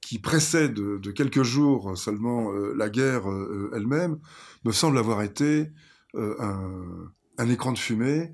qui 0.01 0.17
précède 0.17 0.73
de, 0.73 1.11
quelques 1.11 1.43
jours 1.43 1.95
seulement 1.95 2.51
euh, 2.51 2.73
la 2.75 2.89
guerre 2.89 3.29
euh, 3.29 3.71
elle-même, 3.75 4.17
me 4.65 4.71
semble 4.71 4.97
avoir 4.97 5.21
été 5.21 5.69
un, 6.17 6.65
un, 7.37 7.49
écran 7.49 7.73
de 7.73 7.77
fumée, 7.77 8.33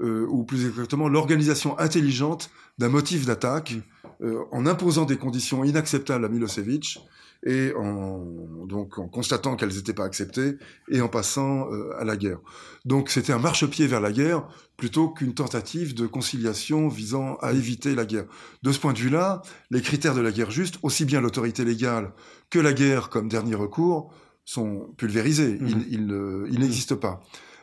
euh, 0.00 0.26
ou 0.28 0.44
plus 0.44 0.66
exactement 0.66 1.08
l'organisation 1.08 1.78
intelligente 1.78 2.50
d'un 2.78 2.88
motif 2.88 3.26
d'attaque 3.26 3.74
euh, 4.22 4.42
en 4.50 4.66
imposant 4.66 5.04
des 5.04 5.16
conditions 5.16 5.64
inacceptables 5.64 6.24
à 6.24 6.28
Milosevic 6.28 6.98
et 7.46 7.72
en, 7.76 8.24
donc, 8.66 8.98
en 8.98 9.06
constatant 9.06 9.54
qu'elles 9.54 9.74
n'étaient 9.74 9.92
pas 9.92 10.04
acceptées 10.04 10.56
et 10.88 11.00
en 11.00 11.08
passant 11.08 11.70
euh, 11.72 11.90
à 11.98 12.04
la 12.04 12.16
guerre. 12.16 12.38
Donc 12.84 13.10
c'était 13.10 13.32
un 13.32 13.38
marchepied 13.38 13.86
vers 13.86 14.00
la 14.00 14.12
guerre 14.12 14.48
plutôt 14.76 15.10
qu'une 15.10 15.34
tentative 15.34 15.94
de 15.94 16.06
conciliation 16.06 16.88
visant 16.88 17.36
à 17.36 17.52
éviter 17.52 17.94
la 17.94 18.04
guerre. 18.04 18.26
De 18.62 18.72
ce 18.72 18.80
point 18.80 18.94
de 18.94 18.98
vue-là, 18.98 19.42
les 19.70 19.82
critères 19.82 20.14
de 20.14 20.20
la 20.20 20.32
guerre 20.32 20.50
juste, 20.50 20.78
aussi 20.82 21.04
bien 21.04 21.20
l'autorité 21.20 21.64
légale 21.64 22.12
que 22.50 22.58
la 22.58 22.72
guerre 22.72 23.10
comme 23.10 23.28
dernier 23.28 23.54
recours, 23.54 24.12
sont 24.44 24.92
pulvérisés. 24.96 25.58
Mmh. 25.60 25.66
Ils, 25.66 25.86
ils, 25.90 26.12
euh, 26.12 26.48
ils 26.50 26.60
n'existent 26.60 26.96
pas. 26.96 27.22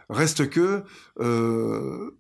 Reste 0.10 0.50
que 0.50 0.84
euh, 1.20 2.12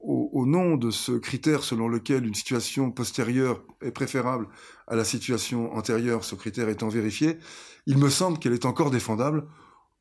au, 0.00 0.30
au, 0.32 0.46
nom 0.46 0.76
de 0.76 0.90
ce 0.90 1.12
critère 1.12 1.62
selon 1.62 1.88
lequel 1.88 2.26
une 2.26 2.34
situation 2.34 2.90
postérieure 2.90 3.62
est 3.82 3.90
préférable 3.90 4.48
à 4.86 4.96
la 4.96 5.04
situation 5.04 5.72
antérieure, 5.74 6.24
ce 6.24 6.34
critère 6.34 6.68
étant 6.68 6.88
vérifié, 6.88 7.38
il 7.86 7.98
me 7.98 8.10
semble 8.10 8.38
qu'elle 8.38 8.52
est 8.52 8.66
encore 8.66 8.90
défendable 8.90 9.46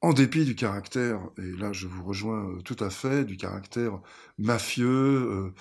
en 0.01 0.13
dépit 0.13 0.45
du 0.45 0.55
caractère, 0.55 1.19
et 1.37 1.59
là 1.59 1.73
je 1.73 1.87
vous 1.87 2.03
rejoins 2.03 2.45
euh, 2.45 2.61
tout 2.61 2.77
à 2.79 2.89
fait, 2.89 3.25
du 3.25 3.35
caractère 3.35 3.99
mafieux, 4.37 4.87
euh, 4.87 5.53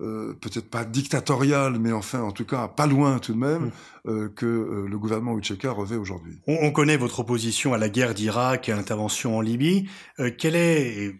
euh, 0.00 0.34
peut-être 0.40 0.68
pas 0.68 0.84
dictatorial, 0.84 1.78
mais 1.78 1.92
enfin 1.92 2.20
en 2.20 2.32
tout 2.32 2.44
cas 2.44 2.68
pas 2.68 2.86
loin 2.86 3.18
tout 3.18 3.32
de 3.32 3.38
même, 3.38 3.70
euh, 4.06 4.28
que 4.28 4.86
le 4.88 4.98
gouvernement 4.98 5.36
Ucheka 5.38 5.70
revêt 5.70 5.96
aujourd'hui. 5.96 6.38
On, 6.46 6.56
on, 6.62 6.72
connaît 6.72 6.96
votre 6.96 7.20
opposition 7.20 7.72
à 7.72 7.78
la 7.78 7.88
guerre 7.88 8.14
d'Irak 8.14 8.68
et 8.68 8.72
à 8.72 8.76
l'intervention 8.76 9.36
en 9.36 9.40
Libye. 9.40 9.88
Quelle 10.38 10.56
est, 10.56 11.14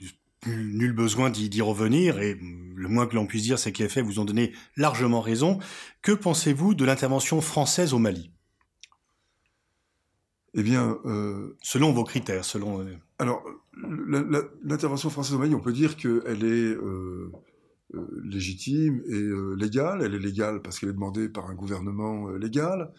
nul 0.46 0.92
besoin 0.92 1.30
d'y 1.30 1.60
revenir, 1.60 2.20
et 2.20 2.38
le 2.40 2.88
moins 2.88 3.06
que 3.06 3.14
l'on 3.16 3.26
puisse 3.26 3.42
dire, 3.42 3.58
c'est 3.58 3.72
que 3.72 3.82
les 3.82 3.88
faits 3.88 4.04
vous 4.04 4.20
ont 4.20 4.24
donné 4.24 4.52
largement 4.76 5.20
raison. 5.20 5.58
Que 6.02 6.12
pensez-vous 6.12 6.74
de 6.74 6.84
l'intervention 6.84 7.40
française 7.40 7.92
au 7.92 7.98
Mali? 7.98 8.30
Eh 10.54 10.62
bien, 10.62 10.98
euh, 11.04 11.56
selon 11.62 11.92
vos 11.92 12.04
critères, 12.04 12.44
selon. 12.44 12.80
euh, 12.80 12.96
Alors, 13.18 13.44
l'intervention 14.64 15.10
française 15.10 15.34
au 15.34 15.38
Mali, 15.38 15.54
on 15.54 15.60
peut 15.60 15.72
dire 15.72 15.96
qu'elle 15.96 16.44
est 16.44 16.74
euh, 16.74 17.30
euh, 17.94 18.20
légitime 18.24 19.02
et 19.08 19.14
euh, 19.14 19.54
légale. 19.54 20.02
Elle 20.02 20.14
est 20.14 20.18
légale 20.18 20.62
parce 20.62 20.78
qu'elle 20.78 20.88
est 20.88 20.94
demandée 20.94 21.28
par 21.28 21.46
un 21.50 21.54
gouvernement 21.54 22.28
euh, 22.28 22.38
légal. 22.38 22.92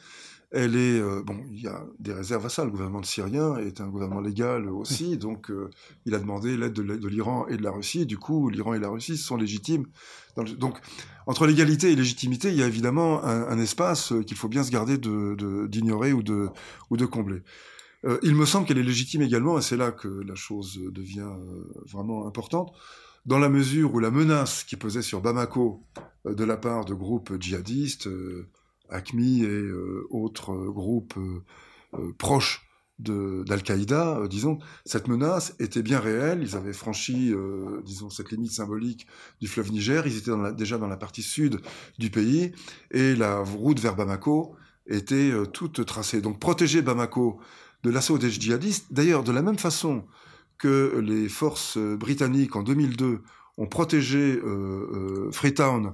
Elle 0.52 0.76
est 0.76 1.00
euh, 1.00 1.22
bon, 1.24 1.46
il 1.52 1.62
y 1.62 1.68
a 1.68 1.86
des 2.00 2.12
réserves 2.12 2.46
à 2.46 2.50
ça. 2.50 2.66
Le 2.66 2.72
gouvernement 2.72 3.04
syrien 3.04 3.58
est 3.58 3.82
un 3.82 3.88
gouvernement 3.88 4.22
légal 4.22 4.68
aussi, 4.68 5.18
donc 5.20 5.52
euh, 5.52 5.70
il 6.06 6.16
a 6.16 6.20
demandé 6.20 6.58
l'aide 6.58 6.74
de, 6.74 7.08
l'Iran 7.08 7.48
et 7.48 7.58
de 7.58 7.64
la 7.64 7.72
Russie. 7.72 8.08
Du 8.08 8.18
coup, 8.18 8.50
l'Iran 8.50 8.74
et 8.74 8.80
la 8.80 8.90
Russie 8.90 9.18
sont 9.18 9.38
légitimes. 9.38 9.86
donc, 10.58 10.80
entre 11.28 11.46
légalité 11.46 11.92
et 11.92 11.96
légitimité, 11.96 12.50
il 12.50 12.56
y 12.56 12.64
a 12.64 12.68
évidemment 12.68 13.24
un, 13.24 13.60
espace 13.60 14.14
qu'il 14.26 14.38
faut 14.38 14.48
bien 14.48 14.64
se 14.64 14.72
garder 14.72 14.98
d'ignorer 14.98 16.14
ou 16.14 16.24
de, 16.24 16.50
ou 16.90 16.98
de 16.98 17.06
combler. 17.06 17.44
Euh, 18.06 18.18
il 18.24 18.34
me 18.34 18.46
semble 18.46 18.66
qu'elle 18.66 18.80
est 18.80 18.84
légitime 18.84 19.22
également, 19.22 19.60
et 19.60 19.62
c'est 19.62 19.78
là 19.78 19.92
que 19.92 20.08
la 20.08 20.34
chose 20.34 20.80
devient 20.92 21.30
vraiment 21.86 22.26
importante, 22.26 22.72
dans 23.28 23.38
la 23.38 23.50
mesure 23.50 23.94
où 23.94 24.00
la 24.00 24.10
menace 24.10 24.64
qui 24.64 24.78
pesait 24.78 25.04
sur 25.04 25.22
Bamako 25.22 25.84
de 26.26 26.44
la 26.44 26.58
part 26.58 26.86
de 26.86 26.96
groupes 26.96 27.40
djihadistes 27.40 28.10
ACMI 28.90 29.44
et 29.44 29.48
euh, 29.48 30.08
autres 30.10 30.52
euh, 30.52 30.72
groupes 30.72 31.16
euh, 31.18 32.14
proches 32.18 32.66
d'Al-Qaïda, 33.00 34.28
disons, 34.30 34.60
cette 34.84 35.08
menace 35.08 35.56
était 35.60 35.82
bien 35.82 36.02
réelle. 36.02 36.42
Ils 36.42 36.58
avaient 36.58 36.74
franchi, 36.74 37.34
disons, 37.86 38.10
cette 38.10 38.30
limite 38.30 38.52
symbolique 38.52 39.08
du 39.40 39.48
fleuve 39.48 39.72
Niger. 39.72 40.06
Ils 40.06 40.18
étaient 40.18 40.34
déjà 40.54 40.78
dans 40.78 40.90
la 40.90 40.98
partie 40.98 41.24
sud 41.24 41.62
du 41.98 42.10
pays 42.10 42.52
et 42.92 43.16
la 43.16 43.40
route 43.40 43.80
vers 43.80 43.96
Bamako 43.96 44.54
était 44.86 45.32
toute 45.54 45.86
tracée. 45.86 46.20
Donc 46.20 46.42
protéger 46.42 46.82
Bamako 46.82 47.40
de 47.84 47.90
l'assaut 47.90 48.18
des 48.18 48.30
djihadistes, 48.30 48.92
d'ailleurs 48.92 49.24
de 49.24 49.32
la 49.32 49.44
même 49.44 49.58
façon 49.58 50.04
que 50.58 51.00
les 51.02 51.30
forces 51.30 51.78
britanniques 51.78 52.58
en 52.58 52.64
2002 52.64 53.22
ont 53.58 53.68
protégé 53.68 54.42
Freetown 55.32 55.94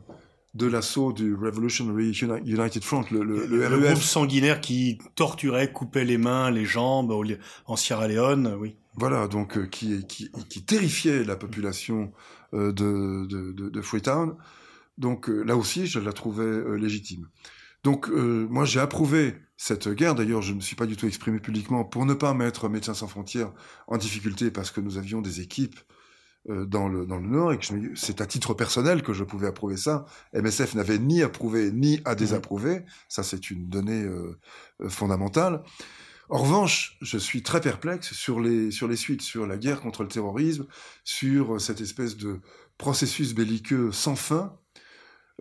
de 0.55 0.67
l'assaut 0.67 1.11
du 1.11 1.35
Revolutionary 1.35 2.11
United 2.45 2.83
Front, 2.83 3.03
le, 3.11 3.23
le, 3.23 3.45
le, 3.45 3.67
le 3.67 3.79
groupe 3.79 4.01
sanguinaire 4.01 4.61
qui 4.61 4.97
torturait, 5.15 5.71
coupait 5.71 6.05
les 6.05 6.17
mains, 6.17 6.49
les 6.49 6.65
jambes 6.65 7.13
en 7.65 7.75
Sierra 7.75 8.07
Leone, 8.07 8.55
oui. 8.59 8.75
Voilà, 8.95 9.27
donc 9.27 9.57
euh, 9.57 9.65
qui, 9.65 10.05
qui, 10.07 10.31
qui, 10.49 10.63
terrifiait 10.63 11.25
la 11.25 11.35
population 11.35 12.13
euh, 12.53 12.71
de, 12.71 13.25
de, 13.25 13.51
de, 13.51 13.69
de, 13.69 13.81
Freetown. 13.81 14.35
Donc 14.97 15.29
euh, 15.29 15.43
là 15.43 15.57
aussi, 15.57 15.87
je 15.87 15.99
la 15.99 16.13
trouvais 16.13 16.77
légitime. 16.77 17.27
Donc 17.83 18.07
moi, 18.07 18.65
j'ai 18.65 18.79
approuvé 18.79 19.35
cette 19.57 19.89
guerre. 19.89 20.15
D'ailleurs, 20.15 20.41
je 20.41 20.53
ne 20.53 20.55
me 20.55 20.61
suis 20.61 20.75
pas 20.75 20.87
du 20.87 20.95
tout 20.95 21.05
exprimé 21.05 21.39
publiquement 21.39 21.83
pour 21.83 22.07
ne 22.07 22.15
pas 22.15 22.33
mettre 22.33 22.67
Médecins 22.67 22.95
sans 22.95 23.07
frontières 23.07 23.51
en 23.87 23.97
difficulté 23.97 24.49
parce 24.49 24.71
que 24.71 24.81
nous 24.81 24.97
avions 24.97 25.21
des 25.21 25.39
équipes 25.39 25.79
dans 26.47 26.87
le, 26.87 27.05
dans 27.05 27.17
le 27.17 27.27
Nord 27.27 27.53
et 27.53 27.57
que 27.57 27.65
c'est 27.95 28.21
à 28.21 28.25
titre 28.25 28.53
personnel 28.53 29.01
que 29.01 29.13
je 29.13 29.23
pouvais 29.23 29.47
approuver 29.47 29.77
ça. 29.77 30.05
MSF 30.33 30.75
n'avait 30.75 30.99
ni 30.99 31.23
approuvé 31.23 31.71
ni 31.71 32.01
à 32.05 32.15
désapprouver. 32.15 32.83
Ça, 33.09 33.23
c'est 33.23 33.49
une 33.49 33.67
donnée 33.67 34.03
euh, 34.03 34.37
euh, 34.81 34.89
fondamentale. 34.89 35.63
En 36.29 36.37
revanche, 36.37 36.97
je 37.01 37.17
suis 37.17 37.43
très 37.43 37.61
perplexe 37.61 38.13
sur 38.13 38.39
les, 38.39 38.71
sur 38.71 38.87
les 38.87 38.95
suites, 38.95 39.21
sur 39.21 39.45
la 39.45 39.57
guerre 39.57 39.81
contre 39.81 40.03
le 40.03 40.09
terrorisme, 40.09 40.65
sur 41.03 41.61
cette 41.61 41.81
espèce 41.81 42.17
de 42.17 42.39
processus 42.77 43.33
belliqueux 43.35 43.91
sans 43.91 44.15
fin 44.15 44.57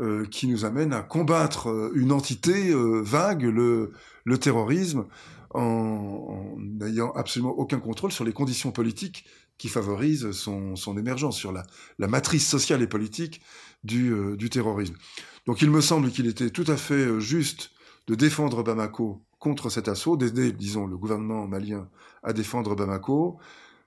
euh, 0.00 0.26
qui 0.26 0.46
nous 0.46 0.64
amène 0.64 0.92
à 0.92 1.02
combattre 1.02 1.90
une 1.94 2.12
entité 2.12 2.70
euh, 2.70 3.00
vague, 3.00 3.44
le, 3.44 3.92
le 4.24 4.38
terrorisme, 4.38 5.06
en 5.54 6.56
n'ayant 6.58 7.12
absolument 7.12 7.52
aucun 7.52 7.78
contrôle 7.78 8.10
sur 8.10 8.24
les 8.24 8.32
conditions 8.32 8.72
politiques 8.72 9.24
qui 9.58 9.68
favorise 9.68 10.32
son, 10.32 10.76
son 10.76 10.96
émergence, 10.96 11.36
sur 11.36 11.52
la, 11.52 11.62
la, 11.98 12.08
matrice 12.08 12.46
sociale 12.46 12.82
et 12.82 12.86
politique 12.86 13.40
du, 13.84 14.12
euh, 14.12 14.36
du 14.36 14.50
terrorisme. 14.50 14.94
Donc 15.46 15.62
il 15.62 15.70
me 15.70 15.80
semble 15.80 16.10
qu'il 16.10 16.26
était 16.26 16.50
tout 16.50 16.64
à 16.66 16.76
fait 16.76 16.94
euh, 16.94 17.20
juste 17.20 17.70
de 18.06 18.14
défendre 18.14 18.62
Bamako 18.62 19.24
contre 19.38 19.70
cet 19.70 19.88
assaut, 19.88 20.16
d'aider, 20.16 20.52
disons, 20.52 20.86
le 20.86 20.96
gouvernement 20.96 21.46
malien 21.46 21.88
à 22.22 22.32
défendre 22.32 22.74
Bamako, 22.74 23.38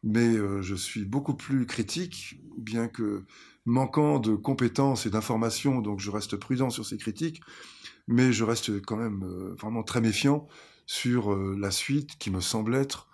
mais 0.04 0.28
euh, 0.28 0.62
je 0.62 0.76
suis 0.76 1.04
beaucoup 1.04 1.34
plus 1.34 1.66
critique, 1.66 2.40
bien 2.58 2.88
que 2.88 3.26
manquant 3.66 4.20
de 4.20 4.36
compétences 4.36 5.06
et 5.06 5.10
d'informations, 5.10 5.82
donc 5.82 6.00
je 6.00 6.12
reste 6.12 6.38
prudent 6.38 6.70
sur 6.70 6.86
ces 6.86 6.98
critiques, 6.98 7.42
mais 8.08 8.32
je 8.32 8.46
reste 8.46 8.82
quand 8.82 8.96
même 8.96 9.26
vraiment 9.60 9.84
très 9.84 10.00
méfiant 10.00 10.48
sur 10.86 11.36
la 11.36 11.72
suite 11.72 12.18
qui 12.18 12.32
me 12.32 12.40
semble 12.40 12.74
être 12.76 13.07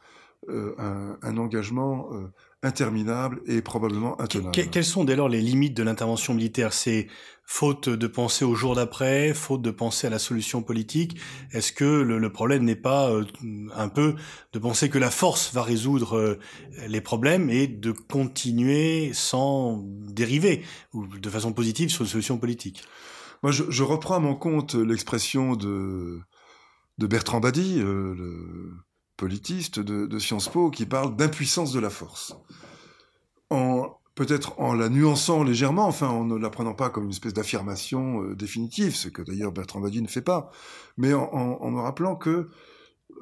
euh, 0.49 1.15
un, 1.21 1.37
engagement 1.37 2.09
euh, 2.11 2.27
interminable 2.63 3.41
et 3.45 3.61
probablement 3.61 4.19
intenable. 4.19 4.51
quelles 4.51 4.83
sont 4.83 5.03
dès 5.03 5.15
lors 5.15 5.29
les 5.29 5.41
limites 5.41 5.75
de 5.75 5.83
l'intervention 5.83 6.33
militaire? 6.33 6.73
C'est 6.73 7.07
faute 7.45 7.87
de 7.87 8.07
penser 8.07 8.43
au 8.43 8.53
jour 8.53 8.75
d'après, 8.75 9.33
faute 9.33 9.61
de 9.61 9.71
penser 9.71 10.07
à 10.07 10.09
la 10.09 10.19
solution 10.19 10.61
politique? 10.61 11.17
Est-ce 11.51 11.71
que 11.71 11.85
le, 11.85 12.31
problème 12.31 12.63
n'est 12.63 12.75
pas 12.75 13.09
euh, 13.09 13.25
un 13.73 13.87
peu 13.87 14.15
de 14.53 14.59
penser 14.59 14.89
que 14.89 14.97
la 14.97 15.11
force 15.11 15.53
va 15.53 15.63
résoudre 15.63 16.37
les 16.87 17.01
problèmes 17.01 17.49
et 17.49 17.67
de 17.67 17.91
continuer 17.91 19.11
sans 19.13 19.81
dériver 19.83 20.63
ou 20.93 21.07
de 21.07 21.29
façon 21.29 21.53
positive 21.53 21.89
sur 21.89 22.01
une 22.01 22.09
solution 22.09 22.37
politique 22.37 22.83
Moi, 23.43 23.51
je, 23.51 23.83
reprends 23.83 24.15
à 24.15 24.19
mon 24.19 24.35
compte 24.35 24.75
l'expression 24.75 25.55
de, 25.55 26.19
de 26.97 27.07
Bertrand 27.07 27.39
Badi, 27.39 27.79
le 27.79 28.73
politiste 29.23 29.79
de, 29.79 30.19
Sciences 30.19 30.49
Po 30.49 30.69
qui 30.69 30.85
parle 30.85 31.15
d'impuissance 31.15 31.71
de 31.71 31.79
la 31.79 31.89
force. 31.89 32.35
Peut-être 34.15 34.59
en 34.59 34.73
la 34.73 34.89
nuançant 34.89 35.43
légèrement, 35.43 35.87
enfin 35.87 36.09
en 36.09 36.25
ne 36.25 36.35
la 36.35 36.49
prenant 36.49 36.73
pas 36.73 36.89
comme 36.89 37.05
une 37.05 37.11
espèce 37.11 37.33
d'affirmation 37.33 38.21
euh, 38.21 38.35
définitive, 38.35 38.95
ce 38.95 39.07
que 39.07 39.21
d'ailleurs 39.21 39.53
Bertrand 39.53 39.79
Badi 39.79 40.01
ne 40.01 40.07
fait 40.07 40.21
pas, 40.21 40.51
mais 40.97 41.13
en, 41.13 41.71
me 41.71 41.79
rappelant 41.79 42.15
que 42.15 42.49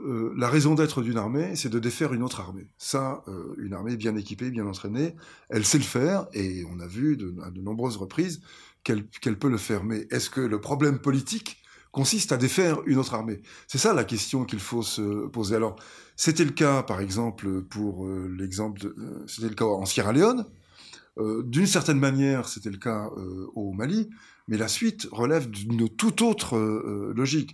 euh, 0.04 0.34
la 0.36 0.50
raison 0.50 0.74
d'être 0.74 1.04
d'une 1.04 1.18
armée, 1.18 1.56
c'est 1.56 1.70
de 1.70 1.80
défaire 1.80 2.14
une 2.14 2.24
autre 2.24 2.42
armée. 2.42 2.68
Ça, 2.78 3.24
euh, 3.28 3.54
une 3.60 3.74
armée 3.74 3.96
bien 3.96 4.16
équipée, 4.18 4.50
bien 4.50 4.66
entraînée, 4.66 5.16
elle 5.50 5.64
sait 5.64 5.78
le 5.78 5.84
faire, 5.84 6.28
et 6.34 6.66
on 6.70 6.80
a 6.80 6.88
vu 6.88 7.16
de, 7.16 7.34
à 7.44 7.52
de 7.52 7.62
nombreuses 7.62 7.98
reprises 7.98 8.42
qu'elle 8.84 9.38
peut 9.40 9.50
le 9.50 9.58
faire. 9.58 9.84
Mais 9.84 10.08
est-ce 10.10 10.32
que 10.32 10.42
le 10.42 10.60
problème 10.60 11.00
politique 11.00 11.61
consiste 11.92 12.32
à 12.32 12.38
défaire 12.38 12.82
une 12.86 12.98
autre 12.98 13.14
armée 13.14 13.42
C'est 13.68 13.78
ça 13.78 13.94
la 13.94 14.04
question 14.04 14.46
qu'il 14.46 14.60
faut 14.60 14.82
se 14.82 15.28
poser. 15.28 15.56
Alors, 15.56 15.76
c'était 16.16 16.46
le 16.46 16.52
cas, 16.52 16.84
par 16.84 17.02
exemple, 17.02 17.64
pour 17.64 18.06
euh, 18.06 18.34
l'exemple, 18.38 18.86
euh, 18.86 19.24
c'était 19.28 19.50
le 19.50 19.56
cas 19.56 19.66
en 19.66 19.86
Sierra 19.86 20.14
Leone. 20.14 20.46
Euh, 21.18 21.44
d'une 21.44 21.68
certaine 21.68 22.00
manière, 22.00 22.48
c'était 22.48 22.70
le 22.70 22.78
cas 22.78 23.10
au 23.56 23.74
Mali, 23.74 24.10
mais 24.48 24.58
la 24.58 24.68
suite 24.68 25.08
relève 25.12 25.50
d'une 25.50 25.90
toute 25.90 26.22
autre 26.22 26.58
logique. 27.14 27.54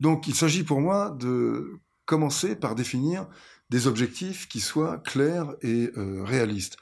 Donc, 0.00 0.26
il 0.26 0.34
s'agit 0.34 0.64
pour 0.64 0.80
moi 0.80 1.10
de 1.10 1.78
commencer 2.06 2.56
par 2.56 2.74
définir 2.74 3.28
des 3.70 3.86
objectifs 3.86 4.48
qui 4.48 4.60
soient 4.60 4.98
clairs 4.98 5.54
et 5.62 5.90
réalistes. 5.96 6.76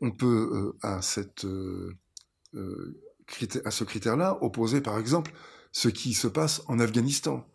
On 0.00 0.10
peut 0.10 0.74
à 0.82 1.02
ce 1.02 1.94
critère-là 3.84 4.38
opposer, 4.40 4.80
par 4.80 4.98
exemple, 4.98 5.32
ce 5.72 5.88
qui 5.88 6.14
se 6.14 6.28
passe 6.28 6.62
en 6.68 6.78
Afghanistan, 6.78 7.46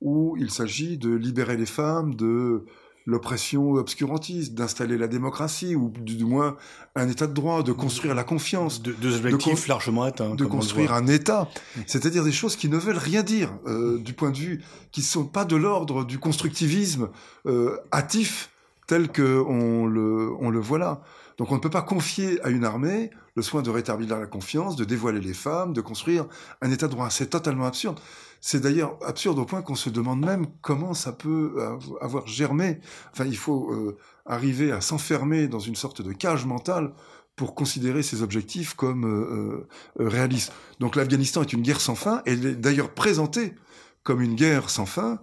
où 0.00 0.36
il 0.38 0.50
s'agit 0.50 0.98
de 0.98 1.14
libérer 1.14 1.56
les 1.56 1.66
femmes 1.66 2.14
de 2.14 2.64
l'oppression 3.08 3.72
obscurantiste, 3.72 4.52
d'installer 4.52 4.98
la 4.98 5.08
démocratie, 5.08 5.74
ou 5.74 5.90
du 5.98 6.24
moins 6.26 6.56
un 6.94 7.08
état 7.08 7.26
de 7.26 7.32
droit, 7.32 7.62
de 7.62 7.72
construire 7.72 8.14
la 8.14 8.22
confiance. 8.22 8.82
De, 8.82 8.92
deux 8.92 9.16
objectifs 9.16 9.66
largement 9.66 10.02
atteints. 10.02 10.34
De 10.34 10.44
construire 10.44 10.92
un 10.92 11.06
état. 11.06 11.48
C'est-à-dire 11.86 12.22
des 12.22 12.32
choses 12.32 12.54
qui 12.54 12.68
ne 12.68 12.76
veulent 12.76 12.98
rien 12.98 13.22
dire, 13.22 13.50
euh, 13.66 13.98
du 13.98 14.12
point 14.12 14.30
de 14.30 14.36
vue, 14.36 14.62
qui 14.92 15.00
ne 15.00 15.06
sont 15.06 15.24
pas 15.24 15.46
de 15.46 15.56
l'ordre 15.56 16.04
du 16.04 16.18
constructivisme 16.18 17.08
euh, 17.46 17.78
hâtif, 17.92 18.50
tel 18.86 19.10
qu'on 19.10 19.86
le, 19.86 20.30
on 20.38 20.50
le 20.50 20.60
voit 20.60 20.78
là. 20.78 21.00
Donc 21.38 21.52
on 21.52 21.54
ne 21.54 21.60
peut 21.60 21.70
pas 21.70 21.82
confier 21.82 22.44
à 22.44 22.50
une 22.50 22.64
armée 22.64 23.10
le 23.36 23.42
soin 23.42 23.62
de 23.62 23.70
rétablir 23.70 24.18
la 24.18 24.26
confiance, 24.26 24.74
de 24.76 24.84
dévoiler 24.84 25.20
les 25.20 25.34
femmes, 25.34 25.72
de 25.72 25.80
construire 25.80 26.26
un 26.60 26.70
état 26.70 26.86
de 26.86 26.92
droit. 26.92 27.08
C'est 27.10 27.30
totalement 27.30 27.66
absurde. 27.66 28.00
C'est 28.40 28.60
d'ailleurs 28.60 28.98
absurde 29.06 29.38
au 29.38 29.44
point 29.44 29.62
qu'on 29.62 29.76
se 29.76 29.88
demande 29.88 30.20
même 30.20 30.46
comment 30.60 30.94
ça 30.94 31.12
peut 31.12 31.54
avoir 32.00 32.26
germé. 32.26 32.80
Enfin, 33.12 33.24
il 33.24 33.36
faut 33.36 33.72
euh, 33.72 33.96
arriver 34.26 34.72
à 34.72 34.80
s'enfermer 34.80 35.48
dans 35.48 35.60
une 35.60 35.76
sorte 35.76 36.02
de 36.02 36.12
cage 36.12 36.44
mentale 36.44 36.92
pour 37.38 37.54
considérer 37.54 38.02
ces 38.02 38.22
objectifs 38.22 38.74
comme 38.74 39.06
euh, 39.06 39.66
euh, 40.00 40.08
réalistes. 40.08 40.52
Donc 40.80 40.96
l'Afghanistan 40.96 41.42
est 41.42 41.52
une 41.52 41.62
guerre 41.62 41.80
sans 41.80 41.94
fin, 41.94 42.20
et 42.26 42.32
elle 42.32 42.46
est 42.46 42.54
d'ailleurs 42.56 42.90
présentée 42.90 43.54
comme 44.02 44.20
une 44.20 44.34
guerre 44.34 44.68
sans 44.68 44.86
fin, 44.86 45.20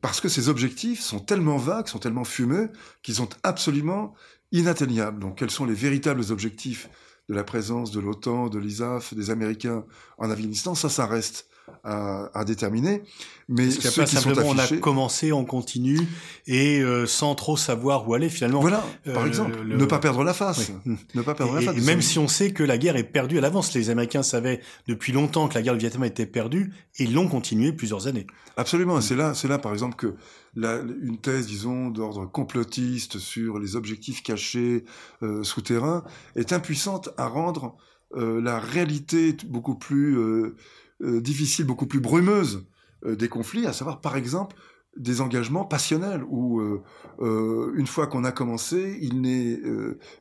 parce 0.00 0.20
que 0.20 0.28
ces 0.28 0.48
objectifs 0.48 1.00
sont 1.00 1.20
tellement 1.20 1.58
vagues, 1.58 1.86
sont 1.86 1.98
tellement 1.98 2.24
fumeux, 2.24 2.70
qu'ils 3.02 3.16
sont 3.16 3.28
absolument 3.42 4.14
inatteignables. 4.52 5.20
Donc 5.20 5.38
quels 5.38 5.50
sont 5.50 5.66
les 5.66 5.74
véritables 5.74 6.24
objectifs 6.30 6.88
de 7.28 7.34
la 7.34 7.44
présence 7.44 7.90
de 7.90 8.00
l'OTAN, 8.00 8.48
de 8.48 8.58
l'ISAF, 8.58 9.14
des 9.14 9.30
Américains 9.30 9.84
en 10.18 10.30
Afghanistan? 10.30 10.74
Ça, 10.74 10.88
ça 10.88 11.06
reste 11.06 11.49
à, 11.84 12.44
déterminer. 12.44 13.02
Mais 13.48 13.70
ceux 13.70 14.04
qui 14.04 14.16
simplement 14.16 14.52
sont 14.52 14.58
affichés... 14.58 14.74
on 14.74 14.78
a 14.78 14.80
commencé, 14.80 15.32
on 15.32 15.44
continue 15.44 15.98
et 16.46 16.80
euh, 16.80 17.06
sans 17.06 17.34
trop 17.34 17.56
savoir 17.56 18.08
où 18.08 18.14
aller 18.14 18.28
finalement. 18.28 18.60
Voilà, 18.60 18.84
par 19.12 19.26
exemple, 19.26 19.64
ne 19.64 19.84
pas 19.84 19.98
perdre 19.98 20.22
la 20.22 20.34
face, 20.34 20.72
ne 21.14 21.22
pas 21.22 21.34
perdre 21.34 21.58
et, 21.58 21.64
la 21.64 21.72
face. 21.72 21.82
Et 21.82 21.86
même 21.86 22.02
si 22.02 22.18
on 22.18 22.28
sait 22.28 22.52
que 22.52 22.62
la 22.62 22.78
guerre 22.78 22.96
est 22.96 23.04
perdue 23.04 23.38
à 23.38 23.40
l'avance, 23.40 23.74
les 23.74 23.90
Américains 23.90 24.22
savaient 24.22 24.60
depuis 24.86 25.12
longtemps 25.12 25.48
que 25.48 25.54
la 25.54 25.62
guerre 25.62 25.74
du 25.74 25.80
Vietnam 25.80 26.04
était 26.04 26.26
perdue 26.26 26.72
et 26.98 27.06
l'ont 27.06 27.28
continué 27.28 27.72
plusieurs 27.72 28.06
années. 28.06 28.26
Absolument, 28.56 29.00
c'est 29.00 29.16
là, 29.16 29.34
c'est 29.34 29.48
là 29.48 29.58
par 29.58 29.72
exemple 29.72 29.96
que 29.96 30.14
la, 30.54 30.80
une 31.02 31.18
thèse, 31.18 31.46
disons, 31.46 31.90
d'ordre 31.90 32.26
complotiste 32.26 33.18
sur 33.18 33.58
les 33.58 33.76
objectifs 33.76 34.22
cachés 34.22 34.84
euh, 35.22 35.42
souterrains 35.44 36.04
est 36.34 36.52
impuissante 36.52 37.10
à 37.16 37.26
rendre 37.28 37.76
euh, 38.16 38.40
la 38.40 38.58
réalité 38.58 39.36
beaucoup 39.46 39.76
plus 39.76 40.18
euh, 40.18 40.56
euh, 41.02 41.20
difficile, 41.20 41.66
beaucoup 41.66 41.86
plus 41.86 42.00
brumeuse 42.00 42.66
des 43.06 43.30
conflits, 43.30 43.66
à 43.66 43.72
savoir 43.72 44.02
par 44.02 44.16
exemple 44.16 44.56
des 44.94 45.22
engagements 45.22 45.64
passionnels 45.64 46.22
où 46.28 46.60
une 47.22 47.86
fois 47.86 48.08
qu'on 48.08 48.24
a 48.24 48.32
commencé, 48.32 48.98
il 49.00 49.22
n'est 49.22 49.58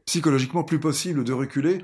psychologiquement 0.06 0.64
plus 0.64 0.80
possible 0.80 1.26
de 1.26 1.34
reculer 1.34 1.84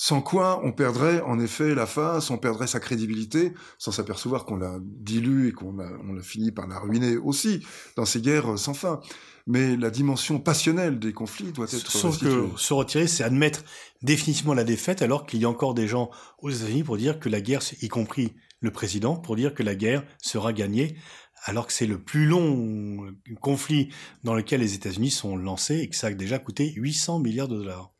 sans 0.00 0.22
quoi 0.22 0.60
on 0.62 0.70
perdrait 0.70 1.20
en 1.22 1.40
effet 1.40 1.74
la 1.74 1.84
face, 1.84 2.30
on 2.30 2.38
perdrait 2.38 2.68
sa 2.68 2.78
crédibilité, 2.78 3.52
sans 3.78 3.90
s'apercevoir 3.90 4.44
qu'on 4.44 4.56
l'a 4.56 4.78
dilue 4.80 5.48
et 5.48 5.52
qu'on 5.52 5.80
a, 5.80 5.90
on 6.08 6.16
a 6.16 6.22
fini 6.22 6.52
par 6.52 6.68
la 6.68 6.78
ruiner 6.78 7.16
aussi 7.16 7.66
dans 7.96 8.04
ces 8.04 8.20
guerres 8.20 8.56
sans 8.58 8.74
fin 8.74 9.00
mais 9.48 9.76
la 9.76 9.88
dimension 9.88 10.38
passionnelle 10.38 10.98
des 10.98 11.14
conflits 11.14 11.52
doit 11.52 11.66
être 11.72 11.90
Sauf 11.90 12.20
que 12.20 12.50
se 12.56 12.74
retirer, 12.74 13.06
c'est 13.06 13.24
admettre 13.24 13.64
définitivement 14.02 14.52
la 14.52 14.62
défaite, 14.62 15.00
alors 15.00 15.24
qu'il 15.24 15.40
y 15.40 15.46
a 15.46 15.48
encore 15.48 15.72
des 15.72 15.88
gens 15.88 16.10
aux 16.40 16.50
États-Unis 16.50 16.84
pour 16.84 16.98
dire 16.98 17.18
que 17.18 17.30
la 17.30 17.40
guerre, 17.40 17.62
y 17.80 17.88
compris 17.88 18.34
le 18.60 18.70
président, 18.70 19.16
pour 19.16 19.36
dire 19.36 19.54
que 19.54 19.62
la 19.62 19.74
guerre 19.74 20.04
sera 20.20 20.52
gagnée, 20.52 20.96
alors 21.44 21.66
que 21.66 21.72
c'est 21.72 21.86
le 21.86 21.98
plus 21.98 22.26
long 22.26 23.10
conflit 23.40 23.88
dans 24.22 24.34
lequel 24.34 24.60
les 24.60 24.74
États-Unis 24.74 25.10
sont 25.10 25.34
lancés 25.34 25.78
et 25.78 25.88
que 25.88 25.96
ça 25.96 26.08
a 26.08 26.10
déjà 26.12 26.38
coûté 26.38 26.74
800 26.76 27.18
milliards 27.20 27.48
de 27.48 27.56
dollars. 27.56 27.90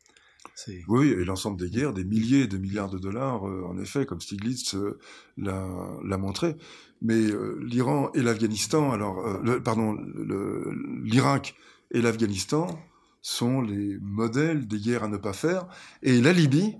Oui, 0.87 1.09
et 1.09 1.23
l'ensemble 1.25 1.57
des 1.57 1.69
guerres, 1.69 1.93
des 1.93 2.03
milliers 2.03 2.47
de 2.47 2.57
milliards 2.57 2.89
de 2.89 2.97
dollars, 2.97 3.47
euh, 3.47 3.63
en 3.67 3.77
effet, 3.77 4.05
comme 4.05 4.21
Stiglitz 4.21 4.75
euh, 4.75 4.99
l'a 5.37 6.17
montré. 6.17 6.55
Mais 7.01 7.15
euh, 7.15 7.59
l'Iran 7.61 8.11
et 8.13 8.21
l'Afghanistan, 8.21 8.91
alors, 8.91 9.41
pardon, 9.63 9.97
l'Irak 11.03 11.55
et 11.91 12.01
l'Afghanistan 12.01 12.67
sont 13.21 13.61
les 13.61 13.97
modèles 14.01 14.67
des 14.67 14.79
guerres 14.79 15.03
à 15.03 15.07
ne 15.07 15.17
pas 15.17 15.33
faire. 15.33 15.67
Et 16.03 16.21
la 16.21 16.33
Libye, 16.33 16.77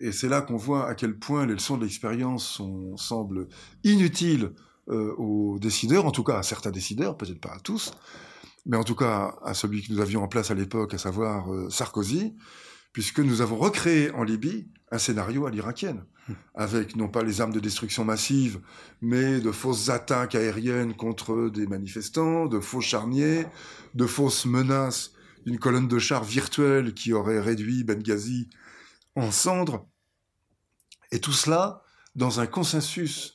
et 0.00 0.12
c'est 0.12 0.28
là 0.28 0.40
qu'on 0.40 0.56
voit 0.56 0.88
à 0.88 0.94
quel 0.94 1.18
point 1.18 1.46
les 1.46 1.54
leçons 1.54 1.76
de 1.76 1.84
l'expérience 1.84 2.60
semblent 2.96 3.48
inutiles 3.84 4.52
aux 4.86 5.58
décideurs, 5.58 6.04
en 6.04 6.10
tout 6.10 6.24
cas 6.24 6.38
à 6.38 6.42
certains 6.42 6.70
décideurs, 6.70 7.16
peut-être 7.16 7.40
pas 7.40 7.54
à 7.54 7.58
tous, 7.58 7.92
mais 8.66 8.76
en 8.76 8.84
tout 8.84 8.94
cas 8.94 9.34
à 9.42 9.54
celui 9.54 9.82
que 9.82 9.92
nous 9.92 10.00
avions 10.00 10.22
en 10.22 10.28
place 10.28 10.50
à 10.50 10.54
l'époque, 10.54 10.92
à 10.92 10.98
savoir 10.98 11.46
Sarkozy, 11.70 12.34
puisque 12.94 13.18
nous 13.18 13.42
avons 13.42 13.56
recréé 13.56 14.10
en 14.12 14.22
Libye 14.22 14.68
un 14.90 14.98
scénario 14.98 15.44
à 15.46 15.50
l'irakienne, 15.50 16.04
avec 16.54 16.94
non 16.94 17.08
pas 17.08 17.24
les 17.24 17.40
armes 17.40 17.52
de 17.52 17.58
destruction 17.58 18.04
massive, 18.04 18.60
mais 19.02 19.40
de 19.40 19.50
fausses 19.50 19.90
attaques 19.90 20.36
aériennes 20.36 20.94
contre 20.94 21.50
des 21.50 21.66
manifestants, 21.66 22.46
de 22.46 22.60
faux 22.60 22.80
charniers, 22.80 23.46
de 23.94 24.06
fausses 24.06 24.46
menaces 24.46 25.10
d'une 25.44 25.58
colonne 25.58 25.88
de 25.88 25.98
chars 25.98 26.24
virtuelle 26.24 26.94
qui 26.94 27.12
aurait 27.12 27.40
réduit 27.40 27.82
Benghazi 27.82 28.48
en 29.16 29.32
cendres. 29.32 29.86
Et 31.10 31.20
tout 31.20 31.32
cela 31.32 31.82
dans 32.14 32.38
un 32.38 32.46
consensus 32.46 33.33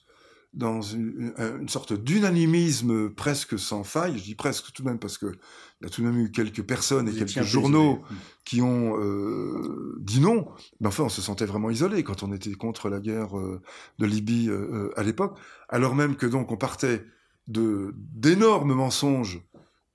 dans 0.53 0.81
une, 0.81 1.33
sorte 1.67 1.93
d'unanimisme 1.93 3.09
presque 3.12 3.59
sans 3.59 3.83
faille. 3.83 4.17
Je 4.17 4.23
dis 4.23 4.35
presque 4.35 4.71
tout 4.73 4.81
de 4.81 4.88
même 4.88 4.99
parce 4.99 5.17
que 5.17 5.27
il 5.27 5.85
y 5.85 5.88
a 5.88 5.89
tout 5.89 6.01
de 6.01 6.07
même 6.07 6.19
eu 6.19 6.31
quelques 6.31 6.63
personnes 6.63 7.07
et 7.07 7.13
quelques 7.13 7.43
journaux 7.43 8.01
qui 8.43 8.62
ont 8.62 8.97
euh, 8.99 9.95
dit 9.99 10.19
non. 10.19 10.47
Mais 10.81 10.88
enfin, 10.88 11.03
on 11.03 11.09
se 11.09 11.21
sentait 11.21 11.45
vraiment 11.45 11.69
isolé 11.69 12.03
quand 12.03 12.23
on 12.23 12.33
était 12.33 12.53
contre 12.53 12.89
la 12.89 12.99
guerre 12.99 13.38
euh, 13.38 13.62
de 13.99 14.05
Libye 14.05 14.49
euh, 14.49 14.91
à 14.97 15.03
l'époque, 15.03 15.38
alors 15.69 15.95
même 15.95 16.15
que 16.15 16.25
donc 16.25 16.51
on 16.51 16.57
partait 16.57 17.05
de 17.47 17.93
d'énormes 17.95 18.73
mensonges 18.73 19.41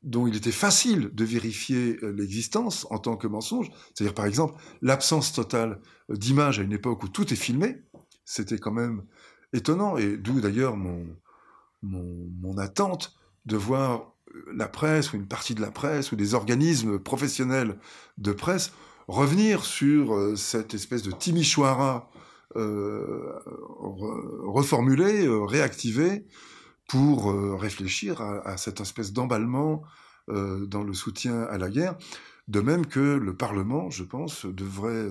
dont 0.02 0.26
il 0.26 0.36
était 0.36 0.52
facile 0.52 1.10
de 1.14 1.24
vérifier 1.24 1.98
l'existence 2.02 2.86
en 2.90 2.98
tant 2.98 3.16
que 3.16 3.26
mensonge. 3.26 3.70
C'est-à-dire, 3.94 4.14
par 4.14 4.26
exemple, 4.26 4.60
l'absence 4.82 5.32
totale 5.32 5.80
d'images 6.10 6.60
à 6.60 6.62
une 6.62 6.74
époque 6.74 7.02
où 7.04 7.08
tout 7.08 7.32
est 7.32 7.36
filmé. 7.36 7.82
C'était 8.26 8.58
quand 8.58 8.72
même 8.72 9.04
étonnant, 9.54 9.96
et 9.96 10.18
d'où 10.18 10.40
d'ailleurs 10.40 10.76
mon, 10.76 11.06
mon, 11.82 12.58
attente 12.58 13.16
de 13.46 13.56
voir 13.56 14.12
la 14.52 14.68
presse 14.68 15.12
ou 15.12 15.16
une 15.16 15.26
partie 15.26 15.54
de 15.54 15.60
la 15.60 15.70
presse 15.70 16.12
ou 16.12 16.16
des 16.16 16.34
organismes 16.34 16.98
professionnels 16.98 17.78
de 18.18 18.32
presse 18.32 18.72
revenir 19.06 19.64
sur 19.64 20.14
euh, 20.14 20.36
cette 20.36 20.74
espèce 20.74 21.02
de 21.02 21.12
timichoara 21.12 22.10
euh, 22.56 23.38
reformulé, 24.44 25.26
euh, 25.26 25.44
réactivé, 25.44 26.26
pour 26.86 27.32
réfléchir 27.58 28.20
à, 28.20 28.58
cette 28.58 28.78
espèce 28.78 29.14
d'emballement 29.14 29.84
dans 30.28 30.82
le 30.82 30.92
soutien 30.92 31.44
à 31.44 31.56
la 31.56 31.70
guerre. 31.70 31.96
De 32.46 32.60
même 32.60 32.84
que 32.84 33.00
le 33.00 33.34
Parlement, 33.34 33.88
je 33.88 34.04
pense, 34.04 34.44
devrait, 34.44 35.08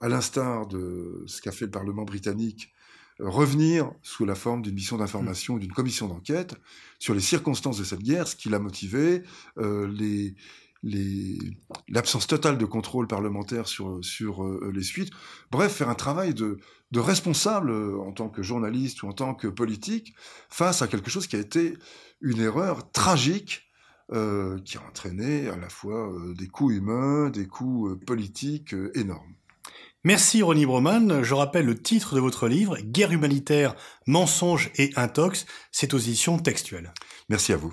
à 0.00 0.08
l'instar 0.08 0.68
de 0.68 1.24
ce 1.26 1.42
qu'a 1.42 1.50
fait 1.50 1.64
le 1.64 1.72
Parlement 1.72 2.04
britannique 2.04 2.73
revenir 3.20 3.92
sous 4.02 4.24
la 4.24 4.34
forme 4.34 4.62
d'une 4.62 4.74
mission 4.74 4.96
d'information, 4.96 5.58
d'une 5.58 5.72
commission 5.72 6.08
d'enquête 6.08 6.56
sur 6.98 7.14
les 7.14 7.20
circonstances 7.20 7.78
de 7.78 7.84
cette 7.84 8.02
guerre, 8.02 8.26
ce 8.26 8.36
qui 8.36 8.48
l'a 8.48 8.58
motivé, 8.58 9.22
euh, 9.58 9.86
les, 9.86 10.34
l'absence 11.88 12.26
totale 12.26 12.58
de 12.58 12.64
contrôle 12.64 13.06
parlementaire 13.06 13.68
sur, 13.68 14.04
sur 14.04 14.44
euh, 14.44 14.70
les 14.74 14.82
suites. 14.82 15.10
Bref, 15.50 15.76
faire 15.76 15.88
un 15.88 15.94
travail 15.94 16.34
de, 16.34 16.58
de 16.90 17.00
responsable 17.00 17.70
euh, 17.70 17.98
en 18.00 18.12
tant 18.12 18.28
que 18.28 18.42
journaliste 18.42 19.02
ou 19.02 19.08
en 19.08 19.12
tant 19.12 19.34
que 19.34 19.48
politique 19.48 20.14
face 20.48 20.82
à 20.82 20.88
quelque 20.88 21.10
chose 21.10 21.26
qui 21.26 21.36
a 21.36 21.40
été 21.40 21.78
une 22.20 22.40
erreur 22.40 22.90
tragique 22.90 23.62
qui 24.10 24.76
a 24.76 24.82
entraîné 24.86 25.48
à 25.48 25.56
la 25.56 25.70
fois 25.70 26.12
des 26.36 26.46
coûts 26.46 26.70
humains, 26.70 27.30
des 27.30 27.46
coûts 27.46 27.96
politiques 28.06 28.74
énormes. 28.94 29.34
Merci 30.04 30.42
Ronnie 30.42 30.66
Broman. 30.66 31.22
Je 31.22 31.32
rappelle 31.32 31.64
le 31.64 31.80
titre 31.80 32.14
de 32.14 32.20
votre 32.20 32.46
livre, 32.46 32.76
Guerre 32.78 33.12
humanitaire, 33.12 33.74
mensonges 34.06 34.70
et 34.76 34.90
intox. 34.96 35.46
C'est 35.72 35.94
aux 35.94 35.98
éditions 35.98 36.38
textuelles. 36.38 36.92
Merci 37.30 37.54
à 37.54 37.56
vous. 37.56 37.72